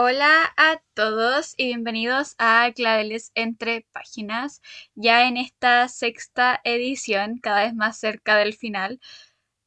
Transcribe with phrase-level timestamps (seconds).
[0.00, 4.62] Hola a todos y bienvenidos a Claveles entre páginas,
[4.94, 9.00] ya en esta sexta edición, cada vez más cerca del final.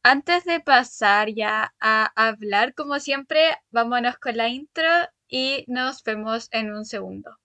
[0.03, 4.87] Antes de pasar ya a hablar, como siempre, vámonos con la intro
[5.27, 7.37] y nos vemos en un segundo.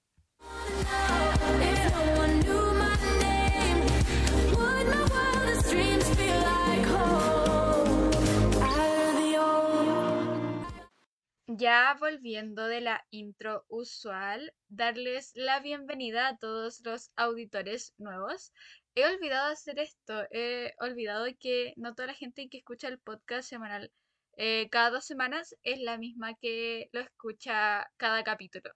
[11.59, 18.53] Ya volviendo de la intro usual, darles la bienvenida a todos los auditores nuevos.
[18.95, 23.49] He olvidado hacer esto, he olvidado que no toda la gente que escucha el podcast
[23.49, 23.91] semanal
[24.37, 28.71] eh, cada dos semanas es la misma que lo escucha cada capítulo.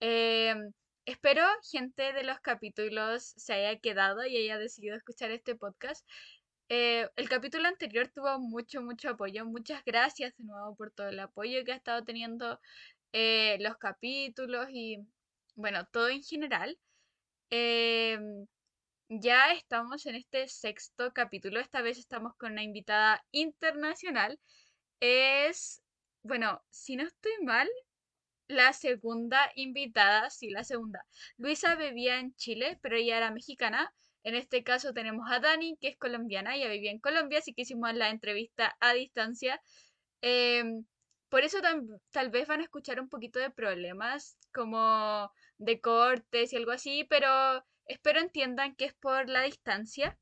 [0.00, 0.72] Em,
[1.06, 6.06] espero gente de los capítulos se haya quedado y haya decidido escuchar este podcast.
[6.72, 9.44] Eh, el capítulo anterior tuvo mucho, mucho apoyo.
[9.44, 12.60] Muchas gracias de nuevo por todo el apoyo que ha estado teniendo
[13.12, 14.98] eh, los capítulos y,
[15.56, 16.78] bueno, todo en general.
[17.50, 18.46] Em,
[19.08, 21.60] ya estamos en este sexto capítulo.
[21.60, 24.38] Esta vez estamos con una invitada internacional.
[25.00, 25.82] Es,
[26.22, 27.68] bueno, si no estoy mal,
[28.48, 31.04] la segunda invitada, sí, la segunda.
[31.38, 33.92] Luisa vivía en Chile, pero ella era mexicana.
[34.22, 37.62] En este caso tenemos a Dani, que es colombiana, ella vivía en Colombia, así que
[37.62, 39.60] hicimos la entrevista a distancia.
[40.20, 40.84] Em,
[41.30, 41.58] por eso
[42.10, 47.04] tal vez van a escuchar un poquito de problemas, como de cortes y algo así,
[47.08, 50.18] pero espero entiendan que es por la distancia.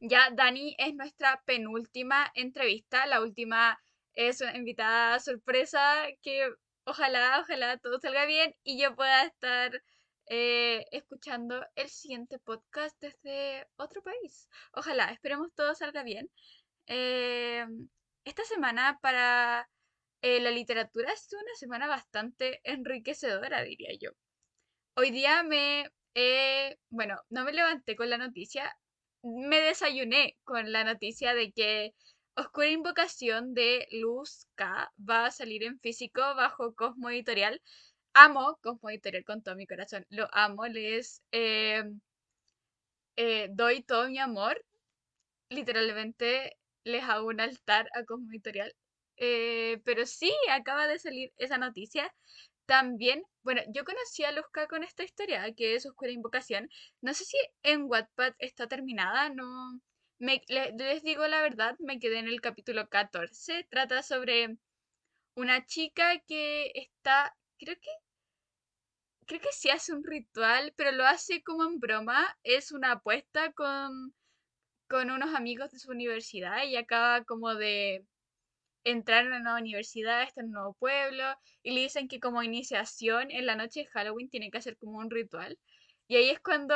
[0.00, 3.78] Ya Dani es nuestra penúltima entrevista, la última
[4.14, 6.48] es invitada sorpresa que
[6.84, 9.82] ojalá, ojalá todo salga bien y yo pueda estar
[10.28, 14.48] eh, escuchando el siguiente podcast desde otro país.
[14.72, 16.30] Ojalá, esperemos todo salga bien.
[16.86, 17.66] Eh,
[18.24, 19.68] esta semana para
[20.22, 24.10] eh, la literatura es una semana bastante enriquecedora, diría yo.
[24.96, 25.90] Hoy día me,
[26.90, 28.76] bueno, no me levanté con la noticia,
[29.22, 31.94] me desayuné con la noticia de que
[32.38, 37.60] Oscura Invocación de Luz K va a salir en físico bajo Cosmo Editorial
[38.24, 40.04] amo Cosmo Editorial con todo mi corazón.
[40.10, 41.84] Lo amo, les eh,
[43.16, 44.64] eh, doy todo mi amor.
[45.50, 48.74] Literalmente les hago un altar a Cosmo Editorial.
[49.16, 52.12] Eh, pero sí, acaba de salir esa noticia.
[52.66, 56.68] También, bueno, yo conocí a Luzca con esta historia, que es Oscura Invocación.
[57.00, 59.80] No sé si en Wattpad está terminada, no...
[60.18, 63.66] les digo la verdad, me quedé en el capítulo 14.
[63.70, 64.58] Trata sobre
[65.36, 67.90] una chica que está, creo que
[69.28, 72.36] creo que sí hace un ritual, pero lo hace como en broma.
[72.42, 74.14] Es una apuesta con,
[74.88, 78.04] con unos amigos de su universidad y acaba como de
[78.84, 81.24] entrar en una nueva universidad, está en un nuevo pueblo,
[81.62, 84.98] y le dicen que como iniciación en la noche de Halloween tiene que hacer como
[84.98, 85.58] un ritual.
[86.08, 86.74] Y ahí es cuando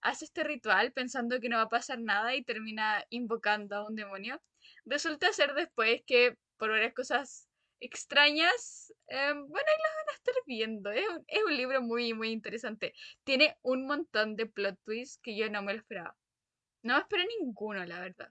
[0.00, 3.96] hace este ritual pensando que no va a pasar nada y termina invocando a un
[3.96, 4.40] demonio.
[4.86, 7.48] Resulta ser después que por varias cosas
[7.82, 10.90] extrañas, em, bueno, ahí las van a estar viendo.
[10.92, 12.94] Es un, es un, libro muy, muy interesante.
[13.24, 16.16] Tiene un montón de plot twists que yo no me lo esperaba.
[16.82, 18.30] No me esperé ninguno, la verdad.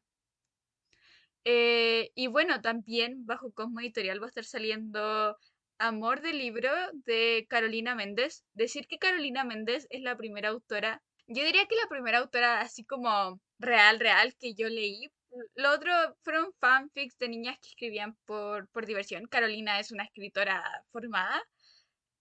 [1.43, 5.37] Eh, y bueno, también bajo Cosmo Editorial va a estar saliendo
[5.79, 8.45] Amor de libro de Carolina Méndez.
[8.53, 12.85] Decir que Carolina Méndez es la primera autora, yo diría que la primera autora así
[12.85, 15.09] como real, real que yo leí
[15.55, 15.91] lo otro
[16.23, 19.27] fueron fanfics de niñas que escribían por, por diversión.
[19.27, 21.41] Carolina es una escritora formada.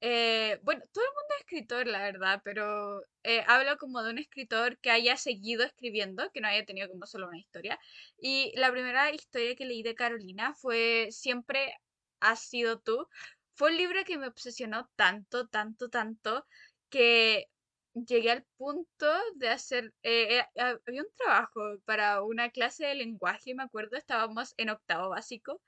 [0.02, 4.18] Eh, bueno, todo el mundo es escritor, la verdad, pero eh, hablo como de un
[4.18, 7.78] escritor que haya seguido escribiendo, que no haya tenido como solo una historia.
[8.18, 11.74] Y la primera historia que leí de Carolina fue Siempre
[12.20, 13.06] has sido tú.
[13.54, 16.46] Fue un libro que me obsesionó tanto, tanto, tanto,
[16.88, 17.48] que
[17.94, 19.06] llegué al punto
[19.36, 24.54] de hacer, eh, eh, había un trabajo para una clase de lenguaje, me acuerdo, estábamos
[24.56, 25.60] en octavo básico,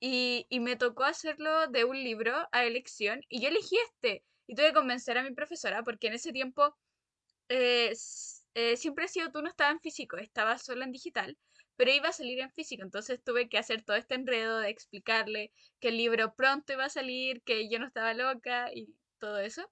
[0.00, 4.68] y, me tocó hacerlo de un libro a elección, y yo elegí este, y tuve
[4.68, 6.76] que convencer a mi profesora, porque en ese tiempo
[7.48, 7.92] eh,
[8.76, 11.38] siempre ha sido tú no estaba en físico, estaba solo en digital,
[11.76, 15.52] pero iba a salir en físico, entonces tuve que hacer todo este enredo de explicarle
[15.80, 19.68] que el libro pronto iba a salir, que yo no estaba loca y todo eso.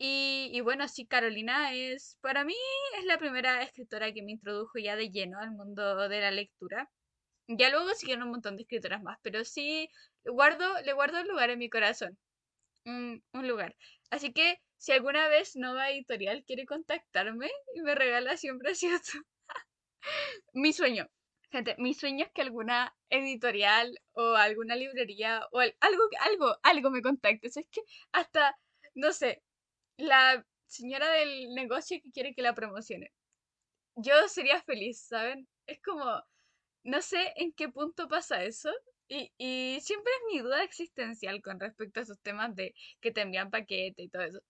[0.00, 2.54] Y, bueno, sí, Carolina es, para mí,
[2.98, 6.88] es la primera escritora que me introdujo ya de lleno al mundo de la lectura.
[7.48, 9.90] Ya luego siguieron un montón de escritoras más, pero sí,
[10.24, 12.18] guardo, le guardo un lugar en mi corazón.
[12.84, 13.76] Un, lugar.
[14.10, 18.88] Así que, si alguna vez Nova Editorial quiere contactarme y me regala siempre así
[20.52, 21.08] mi sueño.
[21.50, 27.02] Gente, mi sueño es que alguna editorial o alguna librería o algo, algo, algo me
[27.02, 27.48] contacte.
[27.48, 27.80] es que
[28.12, 28.56] hasta,
[28.94, 29.42] no sé,
[29.98, 33.12] la señora del negocio que quiere que la promocione.
[33.96, 35.48] Yo sería feliz, ¿saben?
[35.66, 36.04] Es como,
[36.84, 38.70] no sé en qué punto pasa eso.
[39.08, 43.22] Y, y siempre es mi duda existencial con respecto a esos temas de que te
[43.22, 44.40] envían paquete y todo eso.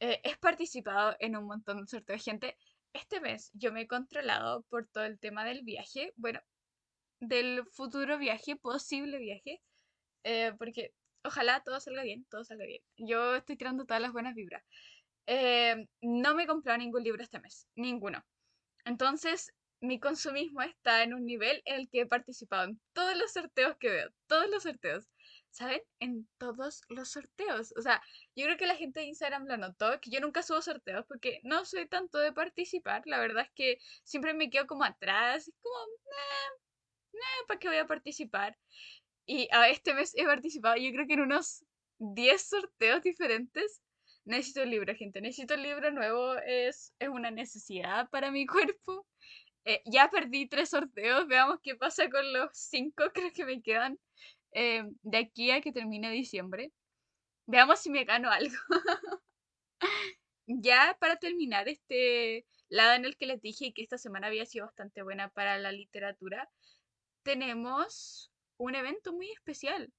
[0.00, 2.56] Eh, he participado en un montón de sorteos gente.
[2.92, 6.40] Este mes yo me he controlado por todo el tema del viaje, bueno,
[7.20, 9.60] del futuro viaje, posible viaje,
[10.24, 12.82] eh, porque ojalá todo salga bien, todo salga bien.
[12.96, 14.62] Yo estoy tirando todas las buenas vibras.
[15.26, 18.24] Eh, no me he comprado ningún libro este mes, ninguno.
[18.84, 23.32] Entonces, mi consumismo está en un nivel en el que he participado en todos los
[23.32, 25.08] sorteos que veo, todos los sorteos.
[25.54, 25.80] ¿saben?
[26.00, 27.72] En todos los sorteos.
[27.76, 28.02] O sea,
[28.34, 31.40] yo creo que la gente de Instagram lo notó, que yo nunca subo sorteos porque
[31.44, 33.02] no soy tanto de participar.
[33.06, 35.50] La verdad es que siempre me quedo como atrás.
[35.62, 35.76] Como,
[36.10, 38.58] nah, nah, ¿para qué voy a participar?
[39.26, 41.64] Y a este mes he participado, yo creo que en unos
[41.98, 43.80] 10 sorteos diferentes.
[44.24, 45.20] Necesito un libro, gente.
[45.20, 46.34] Necesito un libro nuevo.
[46.46, 49.06] Es, es una necesidad para mi cuerpo.
[49.64, 51.26] Eh, ya perdí tres sorteos.
[51.26, 53.04] Veamos qué pasa con los cinco.
[53.14, 53.98] Creo que me quedan.
[54.52, 56.72] Eh, de aquí a que termine diciembre.
[57.46, 58.56] Veamos si me gano algo.
[60.46, 64.66] ya para terminar este lado en el que les dije que esta semana había sido
[64.66, 66.50] bastante buena para la literatura,
[67.22, 69.92] tenemos un evento muy especial.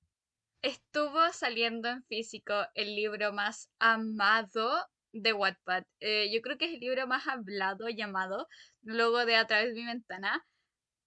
[0.62, 4.74] Estuvo saliendo en físico el libro más amado
[5.13, 5.84] de Wattpad.
[6.00, 8.48] Eh, yo creo que es el libro más hablado llamado
[8.81, 10.46] Luego de A través de mi ventana.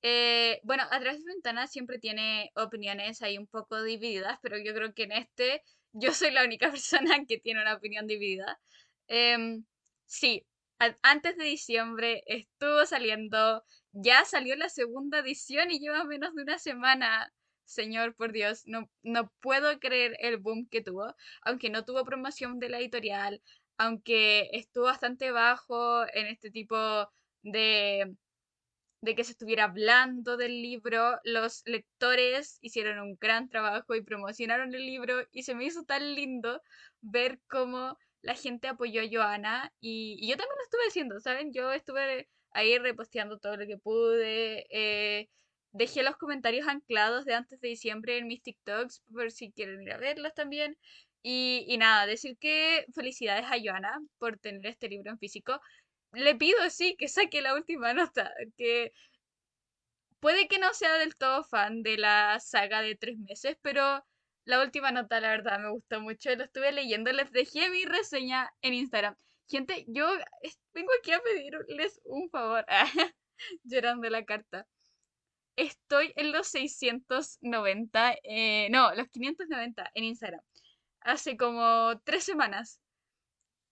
[0.03, 4.73] Eh, bueno, a través de ventana siempre tiene opiniones ahí un poco divididas, pero yo
[4.75, 5.63] creo que en este
[5.93, 8.61] yo soy la única persona que tiene una opinión dividida.
[9.09, 9.65] Em,
[10.07, 10.47] sí,
[11.03, 16.59] antes de diciembre estuvo saliendo, ya salió la segunda edición y lleva menos de una
[16.59, 17.33] semana.
[17.65, 22.59] Señor, por Dios, no, no puedo creer el boom que tuvo, aunque no tuvo promoción
[22.59, 23.43] de la editorial,
[23.77, 26.77] aunque estuvo bastante bajo en este tipo
[27.43, 28.17] de
[29.01, 31.19] de que se estuviera hablando del libro.
[31.25, 36.15] Los lectores hicieron un gran trabajo y promocionaron el libro y se me hizo tan
[36.15, 36.63] lindo
[37.01, 41.53] ver cómo la gente apoyó a Joana y, yo también lo estuve haciendo, ¿saben?
[41.53, 42.29] Yo estuve
[42.59, 44.67] ahí reposteando todo lo que pude.
[44.71, 45.29] Eh,
[45.73, 49.93] dejé los comentarios anclados de antes de diciembre en mis TikToks por si quieren ir
[49.93, 50.77] a verlos también.
[51.23, 55.61] Y, y nada, decir que felicidades a Joana por tener este libro en físico
[56.13, 58.93] le pido, sí, que saque la última nota, que
[60.21, 64.05] puede que no sea del todo fan de la saga de tres meses, pero
[64.45, 66.35] la última nota, la verdad, me gustó mucho.
[66.35, 69.17] Lo estuve leyendo, les dejé mi reseña en Instagram.
[69.49, 70.07] Gente, yo
[70.75, 72.67] vengo aquí a pedirles un favor,
[73.65, 74.67] llorando la carta.
[75.57, 80.41] Estoy en los 690, eh, no, los 590 en Instagram.
[81.01, 82.81] Hace como tres semanas.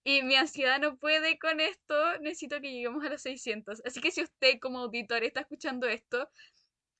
[0.03, 3.81] Y mi ansiedad no puede con esto, necesito que lleguemos a los 600.
[3.85, 6.29] Así que si usted como auditor está escuchando esto,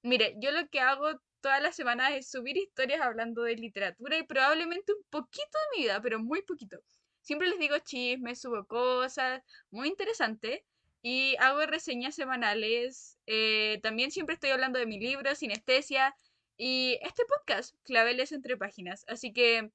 [0.03, 4.24] mire, yo lo que hago todas las semanas es subir historias hablando de literatura y
[4.24, 6.79] probablemente un poquito de mi vida, pero muy poquito.
[7.27, 10.63] Siempre les digo chismes, subo cosas, muy interesante.
[11.01, 13.18] Y hago reseñas semanales.
[13.25, 16.15] Eh, también siempre estoy hablando de mi libro, Sinestesia.
[16.56, 19.03] Y este podcast, Claveles entre páginas.
[19.09, 19.69] Así que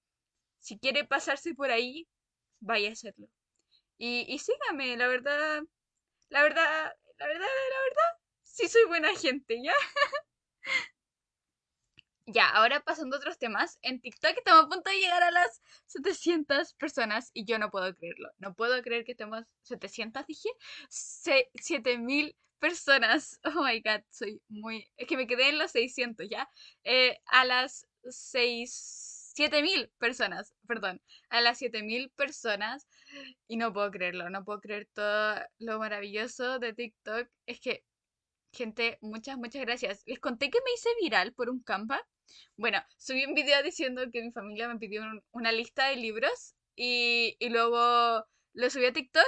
[0.61, 2.09] si quiere pasarse por ahí,
[2.61, 3.29] vaya a hacerlo.
[3.99, 5.63] Y, y sígame, la verdad,
[6.31, 9.75] la verdad, la verdad, la verdad, sí soy buena gente, ¿ya?
[12.27, 15.61] Ya, ahora pasando a otros temas, en TikTok estamos a punto de llegar a las
[15.87, 18.31] 700 personas y yo no puedo creerlo.
[18.39, 20.49] No puedo creer que estemos 700, dije,
[20.89, 23.41] 7000 personas.
[23.45, 24.89] Oh my god, soy muy...
[24.97, 26.49] Es que me quedé en los 600, ¿ya?
[26.85, 31.01] Eh, a las 6 7000 personas, perdón,
[31.31, 32.87] a las 7000 personas
[33.49, 37.29] y no puedo creerlo, no puedo creer todo lo maravilloso de TikTok.
[37.47, 37.85] Es que,
[38.53, 40.03] gente, muchas, muchas gracias.
[40.07, 42.01] Les conté que me hice viral por un Canva.
[42.57, 47.37] Bueno, subí un video diciendo que mi familia me pidió una lista de libros y,
[47.39, 49.27] y luego lo subí a TikTok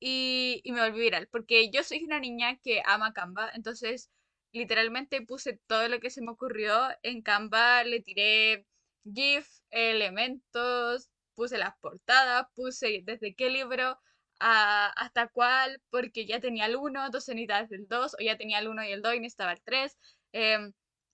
[0.00, 4.10] y, y me volví viral, porque yo soy una niña que ama Canva, entonces
[4.52, 8.66] literalmente puse todo lo que se me ocurrió en Canva, le tiré
[9.04, 13.98] GIF, elementos, puse las portadas, puse desde qué libro
[14.44, 18.68] hasta cuál, porque ya tenía el 1, entonces necesitaba el 2, o ya tenía el
[18.68, 19.96] 1 y el 2 y necesitaba el 3.
[20.32, 20.72] Em,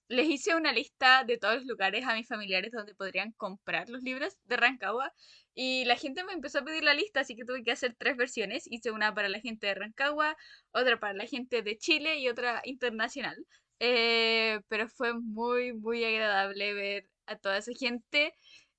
[0.09, 4.03] les hice una lista de todos los lugares a mis familiares donde podrían comprar los
[4.03, 5.13] libros de Rancagua
[5.55, 8.17] y la gente me empezó a pedir la lista, así que tuve que hacer tres
[8.17, 8.65] versiones.
[8.71, 10.37] Hice una para la gente de Rancagua,
[10.73, 13.37] otra para la gente de Chile y otra internacional.
[13.81, 18.35] Eh, pero fue muy, muy agradable ver a toda esa gente.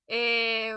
[0.08, 0.74] Eh,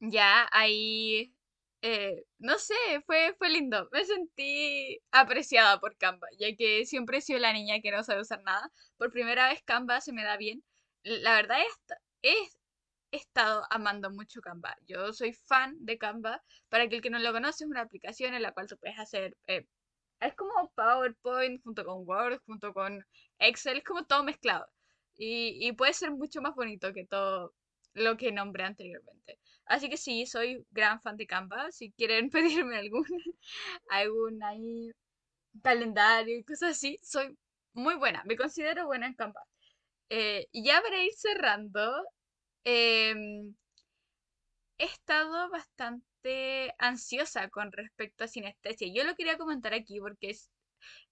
[0.00, 1.34] ya ahí,
[1.82, 2.74] eh, no sé,
[3.06, 3.88] fue, fue lindo.
[3.92, 8.20] Me sentí apreciada por Canva, ya que siempre he sido la niña que no sabe
[8.22, 8.70] usar nada.
[8.98, 10.62] Por primera vez Canva se me da bien.
[11.02, 11.58] La verdad
[12.22, 12.58] es,
[13.12, 14.76] he estado amando mucho Canva.
[14.86, 16.42] Yo soy fan de Canva.
[16.68, 19.36] Para aquel que no lo conoce, es una aplicación en la cual tú puedes hacer...
[19.46, 19.66] Eh,
[20.20, 23.04] es como PowerPoint junto con Word, junto con
[23.38, 24.66] Excel, es como todo mezclado.
[25.16, 27.54] Y, y puede ser mucho más bonito que todo
[27.94, 29.38] lo que nombré anteriormente.
[29.70, 31.70] Así que sí, soy gran fan de Canva.
[31.70, 33.06] Si quieren pedirme algún,
[33.90, 34.90] algún ahí
[35.62, 37.36] calendario y cosas así, soy
[37.74, 38.22] muy buena.
[38.26, 39.42] Me considero buena en Canva.
[40.10, 42.04] Eh, ya para ir cerrando,
[42.64, 43.54] em,
[44.78, 48.88] he estado bastante ansiosa con respecto a sinestesia.
[48.92, 50.50] Yo lo quería comentar aquí porque es,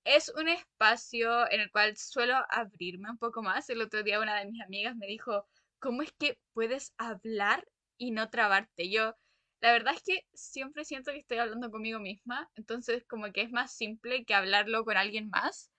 [0.05, 3.71] es un espacio en el cual suelo abrirme un poco más.
[3.71, 5.47] El otro día una de mis amigas me dijo,
[5.81, 7.65] ¿cómo es que puedes hablar
[7.99, 8.91] y no trabarte?
[8.91, 9.15] Yo,
[9.61, 13.51] la verdad es que siempre siento que estoy hablando conmigo misma, entonces como que es
[13.51, 15.71] más simple que hablarlo con alguien más.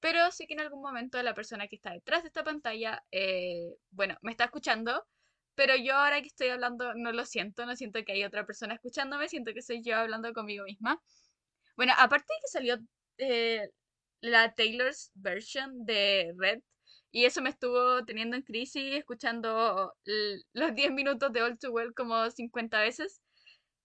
[0.00, 3.76] Pero sé que en algún momento la persona que está detrás de esta pantalla, eh,
[3.90, 5.06] bueno, me está escuchando,
[5.54, 8.74] pero yo ahora que estoy hablando no lo siento, no siento que hay otra persona
[8.74, 11.02] escuchándome, siento que soy yo hablando conmigo misma.
[11.76, 12.78] Bueno, aparte de que salió
[13.18, 13.70] eh,
[14.20, 16.60] la Taylor's version de Red,
[17.12, 19.94] y eso me estuvo teniendo en crisis, escuchando
[20.52, 23.20] los 10 minutos de All Too Well como 50 veces.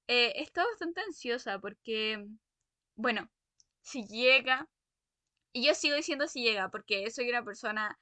[0.07, 2.25] Eh, he estado bastante ansiosa porque,
[2.95, 3.29] bueno,
[3.81, 4.67] si llega,
[5.53, 7.99] y yo sigo diciendo si llega, porque soy una persona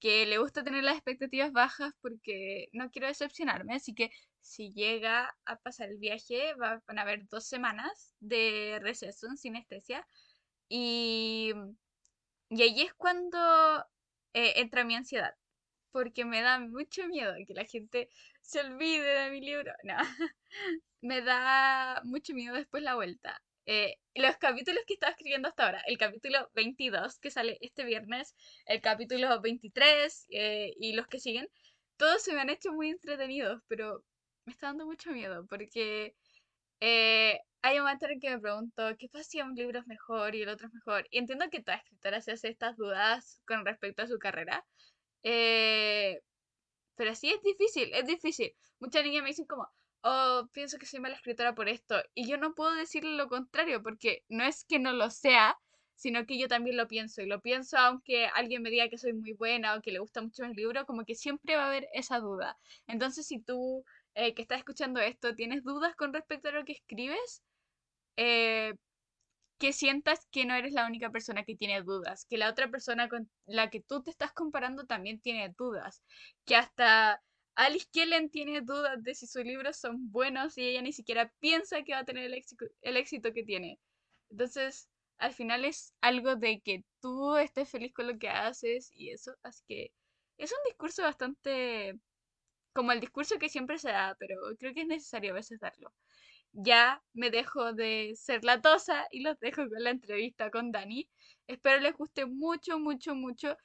[0.00, 5.34] que le gusta tener las expectativas bajas porque no quiero decepcionarme, así que si llega
[5.44, 10.06] a pasar el viaje, van a haber dos semanas de receso en sinestesia.
[10.68, 11.52] Y,
[12.48, 13.38] y ahí es cuando
[14.34, 15.34] eh, entra mi ansiedad,
[15.92, 18.08] porque me da mucho miedo que la gente
[18.42, 19.72] se olvide de mi libro.
[19.84, 19.96] No,
[21.00, 23.42] me da mucho miedo después la vuelta.
[23.66, 28.34] Eh, los capítulos que estaba escribiendo hasta ahora, el capítulo 22 que sale este viernes,
[28.66, 31.48] el capítulo 23 eh, y los que siguen,
[31.96, 34.02] todos se me han hecho muy entretenidos, pero
[34.44, 36.16] me está dando mucho miedo porque
[37.62, 40.42] hay un momento en que me pregunto, ¿qué pasa si un libro es mejor y
[40.42, 41.06] el otro es mejor?
[41.10, 44.64] Y entiendo que toda escritora se hace estas dudas con respecto a su carrera.
[45.22, 46.20] Eh,
[46.96, 48.54] pero sí es difícil, es difícil.
[48.78, 49.68] Muchas niñas me dicen como,
[50.02, 52.02] oh, pienso que soy mala escritora por esto.
[52.14, 55.56] Y yo no puedo decirle lo contrario, porque no es que no lo sea,
[55.94, 57.22] sino que yo también lo pienso.
[57.22, 60.22] Y lo pienso aunque alguien me diga que soy muy buena o que le gusta
[60.22, 62.56] mucho el libro, como que siempre va a haber esa duda.
[62.86, 66.72] Entonces, si tú eh, que estás escuchando esto tienes dudas con respecto a lo que
[66.72, 67.42] escribes,
[68.16, 68.74] eh,
[69.60, 73.08] que sientas que no eres la única persona que tiene dudas, que la otra persona
[73.08, 76.02] con la que tú te estás comparando también tiene dudas,
[76.46, 77.22] que hasta
[77.56, 81.82] Alice Kellen tiene dudas de si sus libros son buenos y ella ni siquiera piensa
[81.84, 83.78] que va a tener el éxito, el éxito que tiene.
[84.30, 84.88] Entonces,
[85.18, 89.32] al final es algo de que tú estés feliz con lo que haces y eso,
[89.42, 89.92] así que
[90.38, 91.98] es un discurso bastante
[92.72, 95.92] como el discurso que siempre se da, pero creo que es necesario a veces darlo
[96.52, 101.08] ya me dejo de ser latosa y los dejo con la entrevista con Dani.
[101.46, 103.56] Espero les guste mucho, mucho, mucho.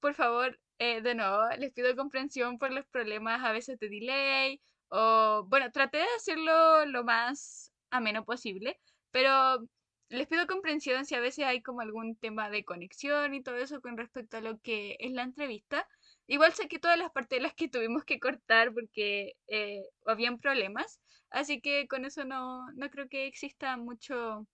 [0.00, 4.60] Por favor, eh, de nuevo, les pido comprensión por los problemas a veces de delay.
[4.88, 8.78] O, bueno, traté de hacerlo lo más ameno posible,
[9.10, 9.66] pero
[10.08, 13.80] les pido comprensión si a veces hay como algún tema de conexión y todo eso
[13.80, 15.88] con respecto a lo que es la entrevista.
[16.26, 21.00] Igual sé que todas las partes las que tuvimos que cortar porque eh, habían problemas,
[21.32, 24.46] así que con eso no, no creo que exista mucho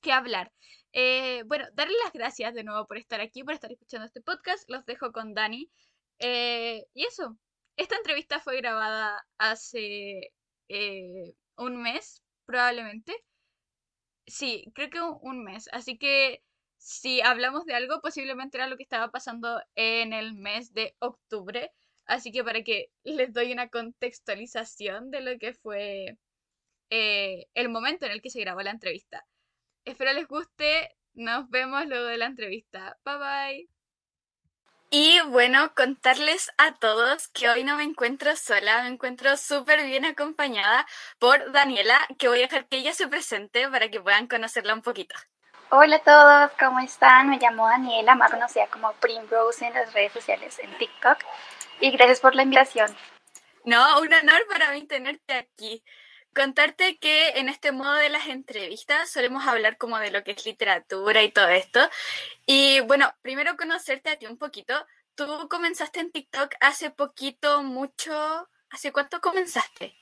[0.00, 0.52] que hablar.
[0.92, 4.68] Eh, bueno, darle las gracias de nuevo por estar aquí, por estar escuchando este podcast.
[4.70, 5.70] Los dejo con Dani.
[6.20, 7.38] Eh, y eso,
[7.76, 10.32] esta entrevista fue grabada hace
[11.56, 13.14] un mes, probablemente.
[14.26, 15.68] Sí, creo que un mes.
[15.72, 16.42] Así que
[16.78, 21.72] si hablamos de algo, posiblemente era lo que estaba pasando en el mes de octubre.
[22.08, 26.16] Así que para que les doy una contextualización de lo que fue
[26.90, 29.24] eh, el momento en el que se grabó la entrevista.
[29.84, 30.96] Espero les guste.
[31.12, 32.98] Nos vemos luego de la entrevista.
[33.04, 33.68] Bye bye.
[34.90, 40.06] Y bueno, contarles a todos que hoy no me encuentro sola, me encuentro súper bien
[40.06, 40.86] acompañada
[41.18, 44.80] por Daniela, que voy a dejar que ella se presente para que puedan conocerla un
[44.80, 45.14] poquito.
[45.68, 47.28] Hola a todos, ¿cómo están?
[47.28, 51.18] Me llamo Daniela, más conocida como Primrose en las redes sociales, en TikTok.
[51.80, 52.94] Y gracias por la invitación.
[53.64, 55.84] No, un honor para mí tenerte aquí.
[56.34, 60.46] Contarte que en este modo de las entrevistas solemos hablar como de lo que es
[60.46, 61.80] literatura y todo esto.
[62.46, 64.86] Y bueno, primero conocerte a ti un poquito.
[65.14, 68.48] Tú comenzaste en TikTok hace poquito, mucho.
[68.70, 69.96] ¿Hace cuánto comenzaste?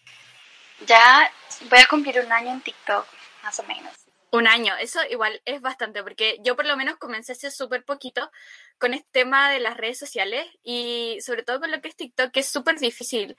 [0.86, 1.32] Ya
[1.70, 3.06] voy a cumplir un año en TikTok,
[3.42, 4.05] más o menos.
[4.36, 8.30] Un año, eso igual es bastante, porque yo por lo menos comencé hace súper poquito
[8.76, 12.32] con este tema de las redes sociales y sobre todo con lo que es TikTok,
[12.32, 13.34] que es súper difícil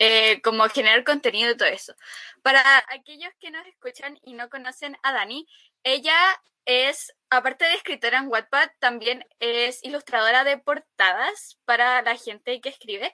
[0.00, 1.94] eh, como generar contenido y todo eso.
[2.42, 5.46] Para aquellos que nos escuchan y no conocen a Dani,
[5.84, 6.16] ella
[6.64, 12.70] es, aparte de escritora en Wattpad, también es ilustradora de portadas para la gente que
[12.70, 13.12] escribe.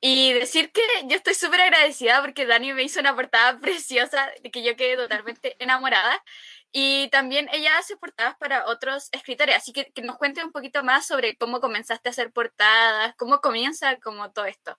[0.00, 4.50] Y decir que yo estoy súper agradecida porque Dani me hizo una portada preciosa de
[4.50, 6.22] que yo quedé totalmente enamorada.
[6.70, 9.56] Y también ella hace portadas para otros escritores.
[9.56, 13.40] Así que que nos cuente un poquito más sobre cómo comenzaste a hacer portadas, cómo
[13.40, 14.78] comienza como todo esto.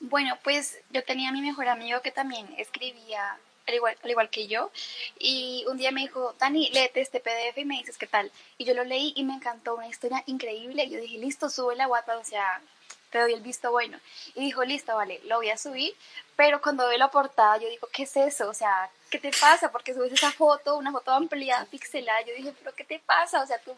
[0.00, 4.30] Bueno, pues yo tenía a mi mejor amigo que también escribía al igual, al igual
[4.30, 4.70] que yo.
[5.18, 8.30] Y un día me dijo, Dani, léete este PDF y me dices qué tal.
[8.58, 10.88] Y yo lo leí y me encantó, una historia increíble.
[10.88, 12.60] Yo dije, listo, sube la WhatsApp, o sea,
[13.12, 14.00] te doy el visto bueno.
[14.34, 15.94] Y dijo, listo, vale, lo voy a subir.
[16.34, 18.48] Pero cuando veo la portada, yo digo, ¿qué es eso?
[18.48, 19.70] O sea, ¿qué te pasa?
[19.70, 22.22] Porque subes esa foto, una foto ampliada, pixelada.
[22.22, 23.42] Yo dije, ¿pero qué te pasa?
[23.42, 23.76] O sea, tu,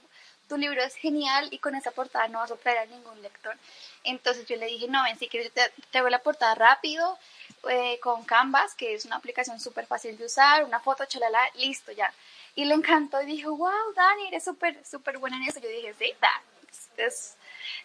[0.49, 3.57] tu libro es genial y con esa portada no vas a traer a ningún lector.
[4.05, 7.19] Entonces yo le dije, no, ven, si quieres, yo te, hago la portada rápido
[7.69, 11.91] eh, con Canvas, que es una aplicación súper fácil de usar, una foto, chalala, listo,
[11.91, 12.12] ya.
[12.55, 15.59] Y le encantó y dijo, wow, Dani, eres súper, súper buena en eso.
[15.59, 16.43] Yo dije, sí, da,
[16.99, 17.37] es,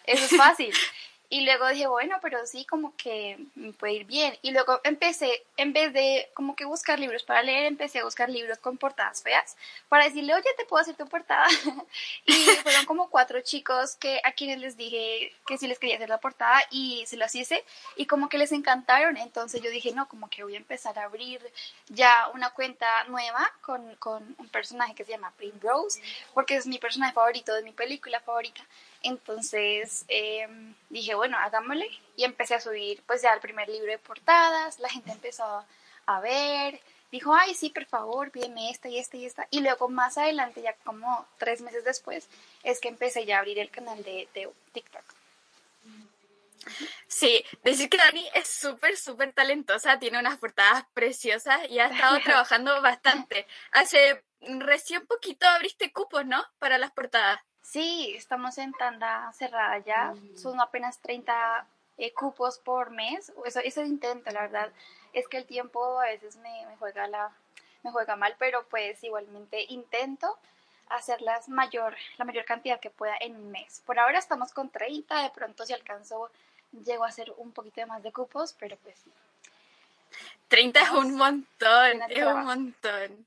[0.04, 0.72] eso es fácil.
[1.32, 4.36] Y luego dije, bueno, pero sí, como que me puede ir bien.
[4.42, 8.28] Y luego empecé, en vez de como que buscar libros para leer, empecé a buscar
[8.28, 9.56] libros con portadas feas
[9.88, 11.46] para decirle, oye, te puedo hacer tu portada.
[12.26, 12.32] y
[12.64, 16.18] fueron como cuatro chicos que a quienes les dije que sí les quería hacer la
[16.18, 19.16] portada y se las hice y como que les encantaron.
[19.16, 21.40] Entonces yo dije, no, como que voy a empezar a abrir
[21.86, 26.02] ya una cuenta nueva con, con un personaje que se llama Primrose,
[26.34, 28.64] porque es mi personaje favorito de mi película favorita.
[29.02, 31.88] Entonces em, dije, bueno, hagámosle.
[32.16, 35.64] Y empecé a subir pues ya el primer libro de portadas, la gente empezó
[36.06, 36.80] a ver,
[37.12, 39.46] dijo, ay, sí, por favor, pídeme esta y esta y esta.
[39.50, 42.28] Y luego más adelante, ya como tres meses después,
[42.62, 45.04] es que empecé ya a abrir el canal de, de TikTok.
[47.06, 52.20] Sí, decir que Dani es súper, súper talentosa, tiene unas portadas preciosas y ha estado
[52.24, 53.46] trabajando bastante.
[53.72, 56.44] Hace recién poquito abriste cupos, ¿no?
[56.58, 57.40] Para las portadas.
[57.62, 60.14] Sí, estamos en tanda cerrada ya.
[60.36, 61.66] Son apenas 30
[61.98, 63.32] eh, cupos por mes.
[63.44, 64.72] Eso, eso intento, la verdad.
[65.12, 67.30] Es que el tiempo a veces me, me, juega la,
[67.82, 70.38] me juega mal, pero pues igualmente intento
[70.88, 73.82] hacer las mayor, la mayor cantidad que pueda en un mes.
[73.86, 76.30] Por ahora estamos con 30, de pronto si alcanzo
[76.84, 79.10] llego a hacer un poquito más de cupos, pero pues sí.
[80.48, 83.26] 30 es un montón, es un montón.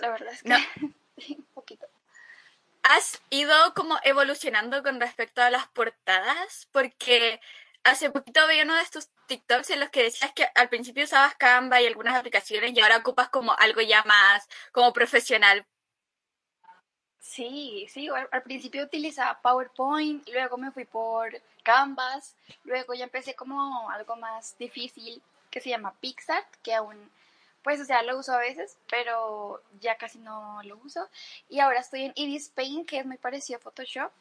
[0.00, 0.56] La verdad es que No.
[1.36, 1.86] un poquito.
[2.88, 6.68] ¿Has ido como evolucionando con respecto a las portadas?
[6.70, 7.40] Porque
[7.82, 11.34] hace poquito veía uno de estos TikToks en los que decías que al principio usabas
[11.34, 15.66] Canva y algunas aplicaciones y ahora ocupas como algo ya más como profesional.
[17.18, 23.34] Sí, sí, al, al principio utilizaba PowerPoint, luego me fui por Canvas, luego ya empecé
[23.34, 25.20] como algo más difícil
[25.50, 27.10] que se llama Pixart, que aún,
[27.66, 31.08] pues, o sea, lo uso a veces, pero ya casi no lo uso.
[31.48, 34.12] Y ahora estoy en Ibis Paint, que es muy parecido a Photoshop.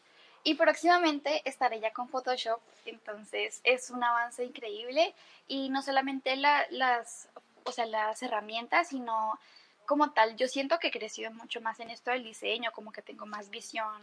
[0.44, 5.14] Y próximamente estaré ya con Photoshop, entonces es un avance increíble.
[5.48, 7.30] Y no solamente la, las,
[7.66, 9.40] o sea, las herramientas, sino
[9.86, 13.04] como tal, yo siento que he crecido mucho más en esto del diseño, como que
[13.04, 14.02] tengo más visión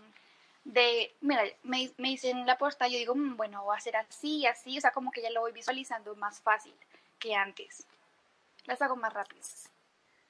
[0.63, 4.47] de, mira, me, me dicen la portada, yo digo, "Mm, bueno, va a ser así,
[4.47, 6.75] así, o sea, como que ya lo voy visualizando más fácil
[7.19, 7.89] que antes.
[8.65, 9.69] Las hago más rápidas.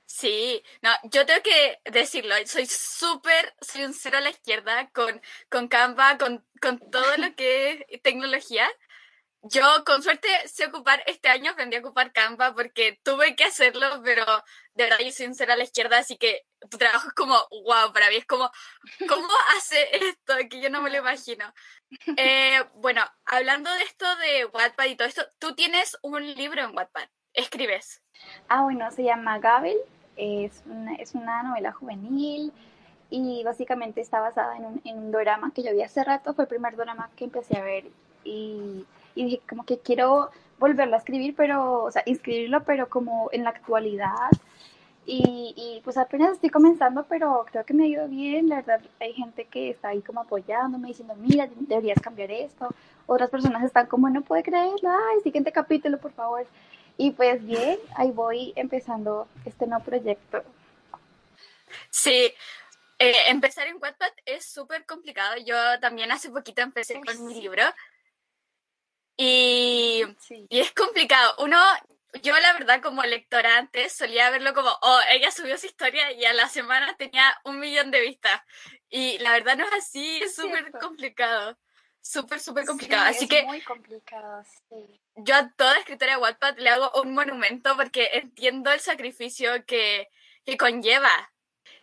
[0.07, 5.23] Sí, no, yo tengo que decirlo, soy súper, soy un cero a la izquierda con,
[5.49, 8.69] con Canva, con, con todo lo que es tecnología.
[9.45, 14.03] Yo, con suerte, sé ocupar, este año aprendí a ocupar Canva porque tuve que hacerlo,
[14.05, 14.25] pero
[14.75, 17.93] de verdad yo soy un a la izquierda, así que tu trabajo es como, wow,
[17.93, 18.51] para mí es como,
[19.09, 20.35] ¿cómo hace esto?
[20.51, 21.53] Que yo no me lo imagino.
[22.17, 26.77] Eh, bueno, hablando de esto de Wattpad y todo esto, tú tienes un libro en
[26.77, 28.03] Wattpad, escribes.
[28.49, 29.77] Ah, bueno, se llama Gabel,
[30.17, 32.53] es una, es una novela juvenil
[33.11, 36.45] y básicamente está basada en un, en un drama que yo vi hace rato, fue
[36.45, 37.85] el primer drama que empecé a ver
[38.25, 43.29] y, y dije como que quiero volverlo a escribir, pero, o sea, inscribirlo, pero como
[43.33, 44.31] en la actualidad
[45.05, 48.49] Y, y, pues apenas estoy comenzando, pero creo que me ha ido bien.
[48.49, 52.69] La verdad, hay gente que está ahí como apoyándome, diciendo, mira, deberías cambiar esto.
[53.07, 56.47] Otras personas están como, no puede creerlo, ay, siguiente capítulo, por favor.
[56.97, 60.45] Y pues bien, ahí voy empezando este nuevo proyecto.
[61.91, 62.33] Sí,
[62.99, 65.37] eh, empezar en Wattpad es súper complicado.
[65.45, 67.65] Yo también hace poquito empecé con mi libro.
[69.17, 70.47] Y, sí.
[70.49, 71.35] y es complicado.
[71.39, 71.59] Uno,
[72.23, 76.25] yo la verdad como lectora antes solía verlo como, oh, ella subió su historia y
[76.25, 78.41] a la semana tenía un millón de vistas.
[78.89, 81.59] Y la verdad no es así, es súper complicado.
[82.03, 83.05] Súper, súper complicado.
[83.05, 85.01] así es que muy complicado, sí.
[85.15, 90.09] yo a toda escritora de Wattpad le hago un monumento porque entiendo el sacrificio que,
[90.45, 91.33] que conlleva.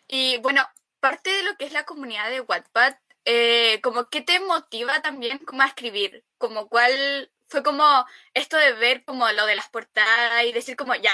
[0.08, 0.67] Y bueno,
[0.99, 5.38] parte de lo que es la comunidad de Wattpad, eh, como qué te motiva también
[5.39, 10.43] como a escribir, como cuál fue como esto de ver como lo de las portadas
[10.45, 11.13] y decir como, ya,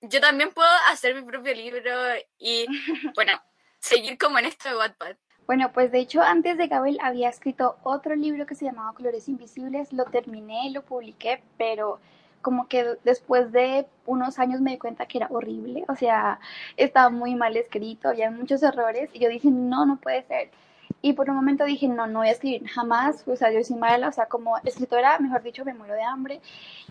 [0.00, 1.92] yo también puedo hacer mi propio libro
[2.38, 2.66] y,
[3.14, 3.40] bueno,
[3.80, 5.16] seguir como en esto de Wattpad.
[5.46, 9.28] Bueno, pues de hecho antes de Gabel había escrito otro libro que se llamaba Colores
[9.28, 12.00] Invisibles, lo terminé, lo publiqué, pero
[12.42, 16.40] como que después de unos años me di cuenta que era horrible, o sea,
[16.76, 20.50] estaba muy mal escrito, había muchos errores y yo dije, no, no puede ser.
[21.02, 23.76] Y por un momento dije, no, no voy a escribir jamás, o sea, yo soy
[23.76, 26.40] mala, o sea, como escritora, mejor dicho, me muero de hambre.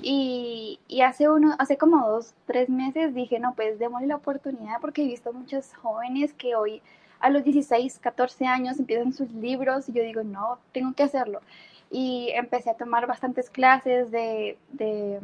[0.01, 4.79] Y, y hace, uno, hace como dos, tres meses dije, no, pues démosle la oportunidad
[4.79, 6.81] porque he visto muchos jóvenes que hoy
[7.25, 11.41] a los 16, 14 años empiezan sus libros y yo digo, no, tengo que hacerlo.
[11.89, 15.19] Y empecé a tomar bastantes clases de, de,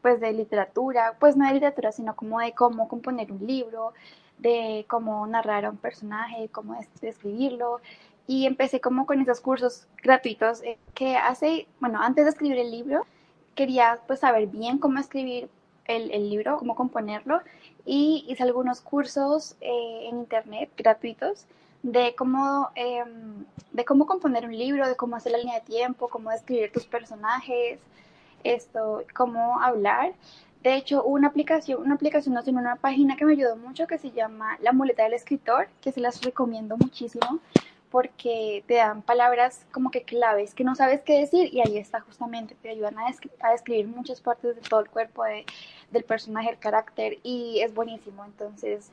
[0.00, 3.92] pues de literatura, pues no de literatura, sino como de cómo componer un libro,
[4.38, 7.82] de cómo narrar a un personaje, cómo escribirlo
[8.26, 12.70] y empecé como con esos cursos gratuitos eh, que hace, bueno, antes de escribir el
[12.70, 13.04] libro,
[13.54, 15.50] quería pues saber bien cómo escribir
[15.84, 17.42] el libro, cómo componerlo
[17.84, 21.46] y hice algunos cursos eh, en internet gratuitos
[21.82, 23.02] de cómo, eh,
[23.72, 26.86] de cómo componer un libro, de cómo hacer la línea de tiempo, cómo describir tus
[26.86, 27.80] personajes,
[28.44, 30.12] esto, cómo hablar.
[30.62, 33.98] De hecho, una aplicación, una aplicación, no, sino una página que me ayudó mucho que
[33.98, 37.40] se llama La Muleta del Escritor, que se las recomiendo muchísimo
[37.90, 42.00] porque te dan palabras como que claves que no sabes qué decir y ahí está
[42.00, 43.06] justamente, te ayudan a,
[43.40, 45.44] a describir muchas partes de todo el cuerpo de,
[45.92, 48.24] del personaje, el carácter y es buenísimo.
[48.24, 48.90] Entonces,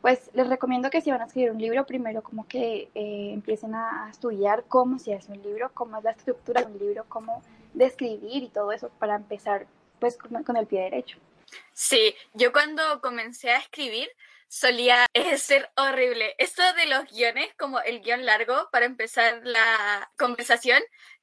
[0.00, 3.74] pues les recomiendo que si van a escribir un libro, primero como que eh, empiecen
[3.74, 7.42] a, estudiar cómo se hace un libro, cómo es la estructura de un libro, cómo
[7.74, 9.66] describir y todo eso para empezar
[9.98, 11.18] pues con, con el pie derecho.
[11.72, 14.08] Sí, yo cuando comencé a escribir,
[14.50, 16.34] solía ser horrible.
[16.38, 20.82] Esto de los guiones, como el guion largo para empezar la conversación,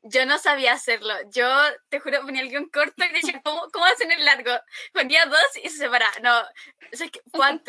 [0.09, 1.13] yo no sabía hacerlo.
[1.31, 1.47] Yo,
[1.89, 4.51] te juro, ponía el guion corto y decía, ¿cómo, cómo hacen el largo?
[4.93, 6.13] Ponía dos y se separaba.
[6.21, 6.41] No,
[6.91, 7.59] es que fue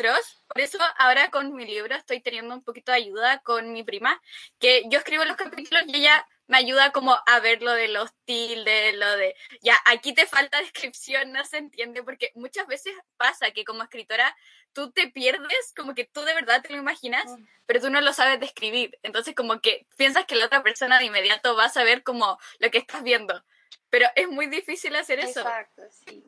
[0.47, 4.21] Por eso ahora con mi libro estoy teniendo un poquito de ayuda con mi prima,
[4.59, 8.11] que yo escribo los capítulos y ella me ayuda como a ver lo de los
[8.25, 13.51] tildes, lo de, ya, aquí te falta descripción, no se entiende, porque muchas veces pasa
[13.51, 14.35] que como escritora
[14.73, 17.45] tú te pierdes, como que tú de verdad te lo imaginas, mm.
[17.65, 18.97] pero tú no lo sabes describir.
[19.03, 22.28] Entonces como que piensas que la otra persona de inmediato va a saber como
[22.59, 23.43] lo que estás viendo.
[23.89, 25.39] Pero es muy difícil hacer eso.
[25.39, 26.23] Exacto, sí.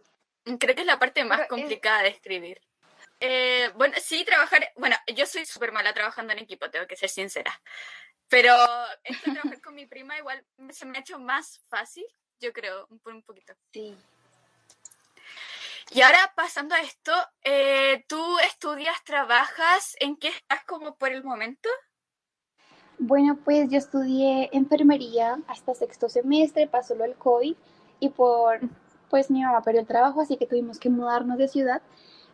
[0.60, 2.62] Creo que es la parte más complicada de escribir.
[3.20, 7.10] Eh, bueno, sí, trabajar, bueno, yo soy súper mala trabajando en equipo, tengo que ser
[7.10, 7.62] sincera.
[8.28, 8.56] Pero
[9.04, 12.06] esto trabajar con mi prima igual se me ha hecho más fácil,
[12.40, 13.54] yo creo, por un poquito.
[13.72, 13.96] Sí.
[15.92, 19.96] Y ahora pasando a esto, eh, ¿tú estudias, trabajas?
[20.00, 21.70] ¿En qué estás como por el momento?
[23.00, 27.56] Bueno, pues yo estudié enfermería hasta sexto semestre, pasó lo del COVID
[28.00, 28.60] y por,
[29.10, 31.82] pues mi mamá perdió el trabajo, así que tuvimos que mudarnos de ciudad.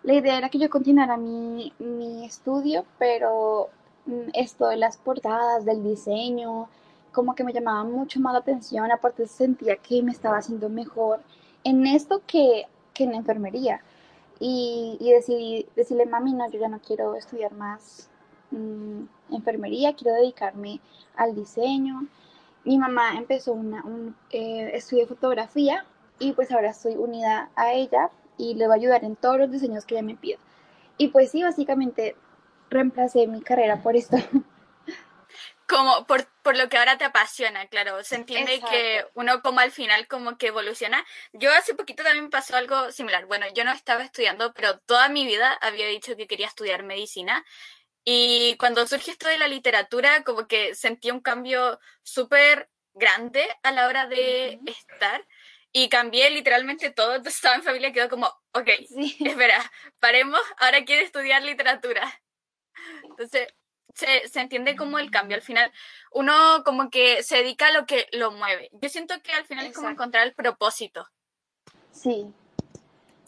[0.03, 3.69] La idea era que yo continuara mi, mi estudio, pero
[4.07, 6.69] Mm, esto de las portadas, del diseño,
[7.11, 11.19] como que me llamaba mucho más la atención, aparte sentía que me estaba haciendo mejor
[11.63, 13.81] en esto que, que en la enfermería.
[14.39, 18.09] Y, y, decidí decirle, mami, no, yo ya no quiero estudiar más
[18.51, 20.79] mmm, enfermería, quiero dedicarme
[21.15, 22.07] al diseño.
[22.63, 25.85] Mi mamá empezó una, un eh, estudio de fotografía
[26.19, 29.51] y pues ahora estoy unida a ella y le va a ayudar en todos los
[29.51, 30.37] diseños que ella me pida.
[30.97, 32.15] Y pues sí, básicamente
[32.69, 34.17] reemplacé mi carrera por esto.
[35.67, 38.01] Como por, por lo que ahora te apasiona, claro.
[38.03, 38.73] Se entiende Exacto.
[38.73, 41.03] que uno como al final como que evoluciona.
[41.33, 43.25] Yo hace poquito también pasó algo similar.
[43.25, 47.43] Bueno, yo no estaba estudiando, pero toda mi vida había dicho que quería estudiar medicina.
[48.09, 53.71] Y cuando surgió esto de la literatura, como que sentí un cambio súper grande a
[53.71, 54.69] la hora de uh -huh.
[54.69, 55.27] estar.
[55.73, 58.69] y cambié literalmente todo, entonces estaba en familia quedó como, ok,
[59.19, 59.59] espera,
[59.99, 62.01] paremos, ahora quiere estudiar literatura.
[63.03, 63.53] Entonces,
[63.93, 65.35] se, se, entiende como el cambio.
[65.35, 65.69] Al final,
[66.11, 68.69] uno como que se dedica a lo que lo mueve.
[68.71, 71.05] Yo siento que al final es como encontrar el propósito.
[71.91, 72.33] Sí,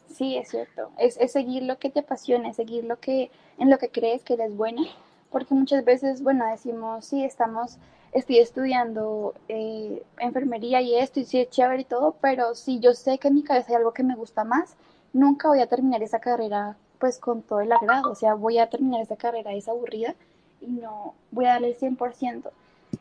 [0.09, 0.91] sí, es cierto.
[0.97, 4.33] Es, seguir lo que te apasiona, es seguir lo que, en lo que crees que
[4.33, 4.83] eres buena.
[5.31, 7.77] Porque muchas veces, bueno, decimos, sí, estamos,
[8.13, 12.93] estoy estudiando eh, enfermería y esto, y sí es chévere y todo, pero si yo
[12.93, 14.75] sé que en mi cabeza hay algo que me gusta más,
[15.13, 18.11] nunca voy a terminar esa carrera pues con todo el agrado.
[18.11, 20.15] O sea, voy a terminar esa carrera, es aburrida
[20.61, 22.51] y no voy a darle el 100%.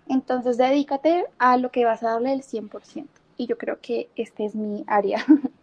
[0.09, 3.07] Entonces, dedícate a lo que vas a darle el 100%.
[3.37, 5.25] Y yo creo que este es mi área.